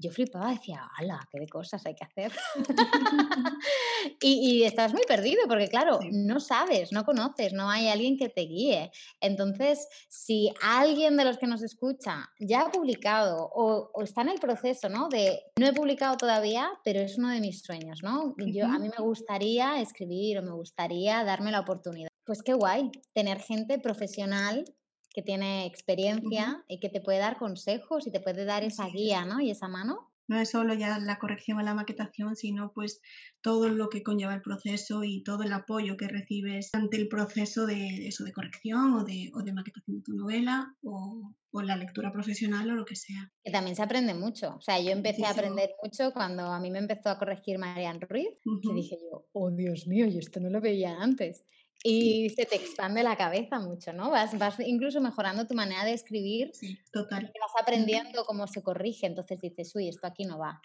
yo 0.00 0.10
flipaba, 0.10 0.50
decía, 0.50 0.88
¡hala! 0.96 1.20
¿Qué 1.30 1.38
de 1.38 1.48
cosas 1.48 1.84
hay 1.86 1.94
que 1.94 2.04
hacer? 2.04 2.32
y, 4.22 4.32
y, 4.50 4.64
estás 4.64 4.92
muy 4.92 5.02
perdido 5.06 5.42
porque, 5.46 5.68
claro, 5.68 6.00
no 6.10 6.40
sabes, 6.40 6.92
no 6.92 7.04
conoces, 7.04 7.52
no 7.52 7.70
hay 7.70 7.88
alguien 7.88 8.16
que 8.16 8.28
te 8.28 8.42
guíe. 8.42 8.90
Entonces, 9.20 9.86
si 10.08 10.52
alguien 10.62 11.16
de 11.16 11.24
los 11.24 11.38
que 11.38 11.46
nos 11.46 11.62
escucha 11.62 12.30
ya 12.38 12.62
ha 12.62 12.70
publicado 12.70 13.50
o, 13.54 13.90
o, 13.92 14.02
está 14.02 14.22
en 14.22 14.30
el 14.30 14.40
proceso, 14.40 14.88
¿no? 14.88 15.08
De, 15.08 15.40
no 15.58 15.66
he 15.66 15.72
publicado 15.72 16.16
todavía, 16.16 16.70
pero 16.84 17.00
es 17.00 17.18
uno 17.18 17.28
de 17.28 17.40
mis 17.40 17.62
sueños, 17.62 18.00
¿no? 18.02 18.34
Yo, 18.38 18.66
a 18.66 18.78
mí 18.78 18.88
me 18.88 19.04
gustaría 19.04 19.80
escribir 19.80 20.38
o 20.38 20.42
me 20.42 20.52
gustaría 20.52 21.22
darme 21.24 21.50
la 21.50 21.60
oportunidad 21.60 22.10
pues 22.30 22.42
qué 22.44 22.52
guay 22.52 22.92
tener 23.12 23.40
gente 23.40 23.80
profesional 23.80 24.64
que 25.12 25.22
tiene 25.22 25.66
experiencia 25.66 26.64
y 26.68 26.80
que 26.80 26.88
te 26.88 27.00
puede 27.00 27.18
dar 27.18 27.38
consejos 27.38 28.06
y 28.06 28.12
te 28.12 28.20
puede 28.20 28.44
dar 28.44 28.62
esa 28.62 28.86
guía, 28.88 29.24
¿no? 29.24 29.40
Y 29.40 29.50
esa 29.50 29.68
mano. 29.68 30.10
No 30.28 30.38
es 30.38 30.50
solo 30.50 30.74
ya 30.74 30.96
la 31.00 31.18
corrección 31.18 31.58
o 31.58 31.62
la 31.62 31.74
maquetación, 31.74 32.36
sino 32.36 32.70
pues 32.72 33.00
todo 33.40 33.68
lo 33.68 33.88
que 33.88 34.04
conlleva 34.04 34.32
el 34.32 34.42
proceso 34.42 35.02
y 35.02 35.24
todo 35.24 35.42
el 35.42 35.52
apoyo 35.52 35.96
que 35.96 36.06
recibes 36.06 36.70
ante 36.72 36.98
el 36.98 37.08
proceso 37.08 37.66
de 37.66 38.06
eso, 38.06 38.22
de 38.22 38.32
corrección 38.32 38.94
o 38.94 39.04
de, 39.04 39.32
o 39.34 39.42
de 39.42 39.52
maquetación 39.52 39.96
de 39.96 40.02
tu 40.04 40.12
novela 40.12 40.72
o, 40.84 41.34
o, 41.50 41.62
la 41.62 41.74
lectura 41.74 42.12
profesional 42.12 42.70
o 42.70 42.76
lo 42.76 42.84
que 42.84 42.94
sea. 42.94 43.32
Que 43.42 43.50
también 43.50 43.74
se 43.74 43.82
aprende 43.82 44.14
mucho. 44.14 44.54
O 44.54 44.60
sea, 44.60 44.80
yo 44.80 44.92
empecé 44.92 45.24
a 45.24 45.30
aprender 45.30 45.70
mucho 45.82 46.12
cuando 46.12 46.44
a 46.44 46.60
mí 46.60 46.70
me 46.70 46.78
empezó 46.78 47.08
a 47.10 47.18
corregir 47.18 47.58
Marian 47.58 48.00
Ruiz, 48.00 48.30
que 48.62 48.72
dije 48.72 48.98
yo, 49.10 49.26
oh 49.32 49.50
Dios 49.50 49.88
mío, 49.88 50.06
yo 50.06 50.20
esto 50.20 50.38
no 50.38 50.48
lo 50.48 50.60
veía 50.60 50.96
antes. 51.00 51.44
Y 51.82 52.28
se 52.30 52.44
te 52.44 52.56
expande 52.56 53.02
la 53.02 53.16
cabeza 53.16 53.58
mucho, 53.58 53.92
¿no? 53.92 54.10
Vas, 54.10 54.36
vas 54.38 54.60
incluso 54.60 55.00
mejorando 55.00 55.46
tu 55.46 55.54
manera 55.54 55.84
de 55.84 55.94
escribir. 55.94 56.50
Sí, 56.52 56.78
total. 56.92 57.32
Vas 57.40 57.62
aprendiendo 57.62 58.24
cómo 58.26 58.46
se 58.46 58.62
corrige, 58.62 59.06
entonces 59.06 59.40
dices, 59.40 59.74
uy, 59.74 59.88
esto 59.88 60.06
aquí 60.06 60.24
no 60.24 60.38
va. 60.38 60.60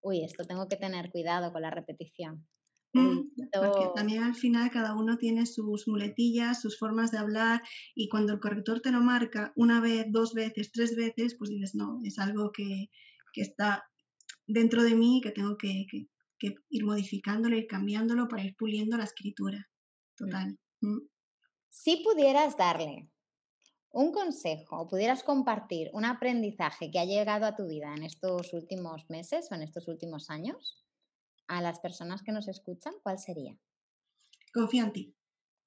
Uy, 0.00 0.24
esto 0.24 0.44
tengo 0.44 0.68
que 0.68 0.76
tener 0.76 1.10
cuidado 1.10 1.52
con 1.52 1.62
la 1.62 1.70
repetición. 1.70 2.46
Mm, 2.96 3.28
porque 3.52 3.90
también 3.94 4.22
al 4.22 4.34
final 4.34 4.70
cada 4.70 4.94
uno 4.94 5.18
tiene 5.18 5.44
sus 5.44 5.86
muletillas, 5.86 6.62
sus 6.62 6.78
formas 6.78 7.10
de 7.10 7.18
hablar 7.18 7.62
y 7.94 8.08
cuando 8.08 8.32
el 8.32 8.40
corrector 8.40 8.80
te 8.80 8.90
lo 8.90 9.00
marca 9.00 9.52
una 9.54 9.80
vez, 9.80 10.06
dos 10.08 10.32
veces, 10.32 10.72
tres 10.72 10.96
veces, 10.96 11.36
pues 11.36 11.50
dices, 11.50 11.74
no, 11.74 12.00
es 12.04 12.18
algo 12.18 12.52
que, 12.52 12.88
está 13.34 13.84
dentro 14.46 14.82
de 14.82 14.94
mí 14.94 15.20
que 15.22 15.30
tengo 15.30 15.58
que, 15.58 15.86
ir 16.70 16.84
modificándolo, 16.86 17.54
ir 17.54 17.66
cambiándolo 17.66 18.28
para 18.28 18.44
ir 18.44 18.56
puliendo 18.56 18.96
la 18.96 19.04
escritura. 19.04 19.68
Total. 20.16 20.58
Mm. 20.80 21.00
Si 21.68 21.96
pudieras 21.98 22.56
darle 22.56 23.10
un 23.90 24.12
consejo 24.12 24.80
o 24.80 24.88
pudieras 24.88 25.22
compartir 25.22 25.90
un 25.92 26.04
aprendizaje 26.04 26.90
que 26.90 26.98
ha 26.98 27.04
llegado 27.04 27.46
a 27.46 27.56
tu 27.56 27.66
vida 27.66 27.94
en 27.94 28.02
estos 28.02 28.52
últimos 28.52 29.08
meses 29.08 29.48
o 29.50 29.54
en 29.54 29.62
estos 29.62 29.88
últimos 29.88 30.30
años, 30.30 30.84
a 31.48 31.62
las 31.62 31.80
personas 31.80 32.22
que 32.22 32.32
nos 32.32 32.48
escuchan, 32.48 32.94
¿cuál 33.02 33.18
sería? 33.18 33.56
Confía 34.52 34.84
en 34.84 34.92
ti. 34.92 35.16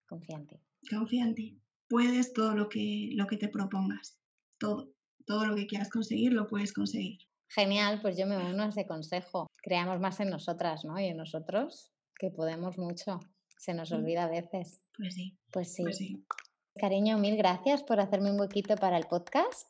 Confía 0.07 0.38
en 0.38 0.47
ti. 0.47 0.59
Confía 0.89 1.23
en 1.23 1.35
ti. 1.35 1.62
Puedes 1.88 2.33
todo 2.33 2.55
lo 2.55 2.69
que, 2.69 3.09
lo 3.13 3.25
que 3.27 3.38
te 3.38 3.49
propongas. 3.49 4.19
Todo. 4.57 4.91
Todo 5.25 5.45
lo 5.45 5.55
que 5.55 5.67
quieras 5.67 5.89
conseguir, 5.89 6.33
lo 6.33 6.47
puedes 6.47 6.73
conseguir. 6.73 7.19
Genial, 7.49 7.99
pues 8.01 8.17
yo 8.17 8.25
me 8.25 8.38
uno 8.38 8.63
a 8.63 8.69
ese 8.69 8.85
consejo. 8.85 9.47
Creamos 9.57 9.99
más 9.99 10.19
en 10.19 10.29
nosotras, 10.29 10.85
¿no? 10.85 10.99
Y 10.99 11.05
en 11.05 11.17
nosotros, 11.17 11.91
que 12.17 12.29
podemos 12.31 12.77
mucho. 12.77 13.19
Se 13.60 13.74
nos 13.74 13.91
olvida 13.91 14.24
a 14.24 14.30
veces. 14.30 14.82
Pues 14.98 15.13
sí. 15.13 15.38
Pues 15.52 15.74
sí. 15.74 15.84
Pues 15.84 15.98
sí. 15.98 16.26
Cariño, 16.76 17.17
mil 17.17 17.36
gracias 17.36 17.84
por 17.84 18.00
hacerme 18.00 18.32
un 18.32 18.39
huequito 18.39 18.76
para 18.76 18.98
el 18.98 19.06
podcast 19.06 19.67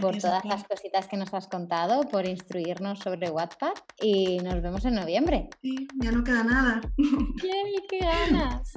por 0.00 0.16
todas 0.18 0.44
las 0.44 0.64
cositas 0.64 1.08
que 1.08 1.16
nos 1.16 1.34
has 1.34 1.48
contado, 1.48 2.02
por 2.02 2.26
instruirnos 2.26 3.00
sobre 3.00 3.30
WhatsApp 3.30 3.76
y 4.00 4.38
nos 4.38 4.62
vemos 4.62 4.84
en 4.84 4.94
noviembre. 4.94 5.50
Sí, 5.60 5.86
ya 6.00 6.12
no 6.12 6.24
queda 6.24 6.44
nada. 6.44 6.80
¡Qué, 6.96 7.74
qué 7.88 7.98
ganas! 8.30 8.72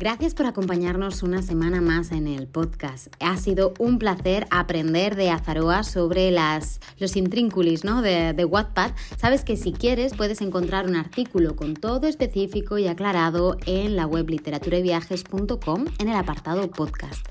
Gracias 0.00 0.32
por 0.32 0.46
acompañarnos 0.46 1.22
una 1.22 1.42
semana 1.42 1.82
más 1.82 2.10
en 2.10 2.26
el 2.26 2.46
podcast. 2.46 3.08
Ha 3.20 3.36
sido 3.36 3.74
un 3.78 3.98
placer 3.98 4.46
aprender 4.50 5.14
de 5.14 5.28
Azaroa 5.28 5.82
sobre 5.82 6.30
las, 6.30 6.80
los 6.98 7.16
intrínculis 7.16 7.84
¿no? 7.84 8.00
de, 8.00 8.32
de 8.32 8.44
Wattpad. 8.46 8.92
Sabes 9.18 9.44
que 9.44 9.58
si 9.58 9.74
quieres 9.74 10.14
puedes 10.14 10.40
encontrar 10.40 10.86
un 10.86 10.96
artículo 10.96 11.54
con 11.54 11.74
todo 11.74 12.06
específico 12.06 12.78
y 12.78 12.88
aclarado 12.88 13.58
en 13.66 13.94
la 13.94 14.06
web 14.06 14.30
literaturaviajes.com 14.30 15.84
en 15.98 16.08
el 16.08 16.16
apartado 16.16 16.70
podcast. 16.70 17.26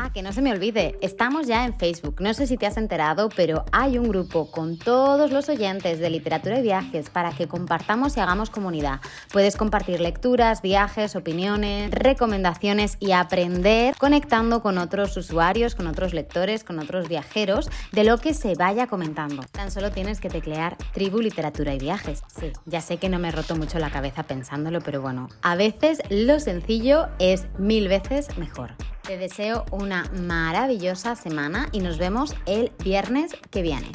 Ah, 0.00 0.12
que 0.12 0.22
no 0.22 0.32
se 0.32 0.42
me 0.42 0.52
olvide, 0.52 0.96
estamos 1.00 1.48
ya 1.48 1.64
en 1.64 1.76
Facebook. 1.76 2.20
No 2.20 2.32
sé 2.32 2.46
si 2.46 2.56
te 2.56 2.66
has 2.66 2.76
enterado, 2.76 3.28
pero 3.34 3.64
hay 3.72 3.98
un 3.98 4.08
grupo 4.08 4.48
con 4.48 4.78
todos 4.78 5.32
los 5.32 5.48
oyentes 5.48 5.98
de 5.98 6.08
literatura 6.08 6.60
y 6.60 6.62
viajes 6.62 7.10
para 7.10 7.32
que 7.32 7.48
compartamos 7.48 8.16
y 8.16 8.20
hagamos 8.20 8.48
comunidad. 8.48 9.00
Puedes 9.32 9.56
compartir 9.56 9.98
lecturas, 9.98 10.62
viajes, 10.62 11.16
opiniones, 11.16 11.90
recomendaciones 11.90 12.96
y 13.00 13.10
aprender 13.10 13.96
conectando 13.96 14.62
con 14.62 14.78
otros 14.78 15.16
usuarios, 15.16 15.74
con 15.74 15.88
otros 15.88 16.14
lectores, 16.14 16.62
con 16.62 16.78
otros 16.78 17.08
viajeros 17.08 17.68
de 17.90 18.04
lo 18.04 18.18
que 18.18 18.34
se 18.34 18.54
vaya 18.54 18.86
comentando. 18.86 19.42
Tan 19.50 19.72
solo 19.72 19.90
tienes 19.90 20.20
que 20.20 20.30
teclear 20.30 20.76
Tribu 20.92 21.18
Literatura 21.20 21.74
y 21.74 21.80
Viajes. 21.80 22.22
Sí, 22.38 22.52
ya 22.66 22.80
sé 22.82 22.98
que 22.98 23.08
no 23.08 23.18
me 23.18 23.30
he 23.30 23.32
roto 23.32 23.56
mucho 23.56 23.80
la 23.80 23.90
cabeza 23.90 24.22
pensándolo, 24.22 24.80
pero 24.80 25.02
bueno, 25.02 25.28
a 25.42 25.56
veces 25.56 25.98
lo 26.08 26.38
sencillo 26.38 27.08
es 27.18 27.46
mil 27.58 27.88
veces 27.88 28.38
mejor. 28.38 28.76
Te 29.08 29.16
deseo 29.16 29.64
una 29.70 30.04
maravillosa 30.12 31.16
semana 31.16 31.70
y 31.72 31.80
nos 31.80 31.96
vemos 31.96 32.36
el 32.44 32.72
viernes 32.84 33.34
que 33.50 33.62
viene. 33.62 33.90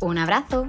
Un 0.00 0.16
abrazo. 0.16 0.68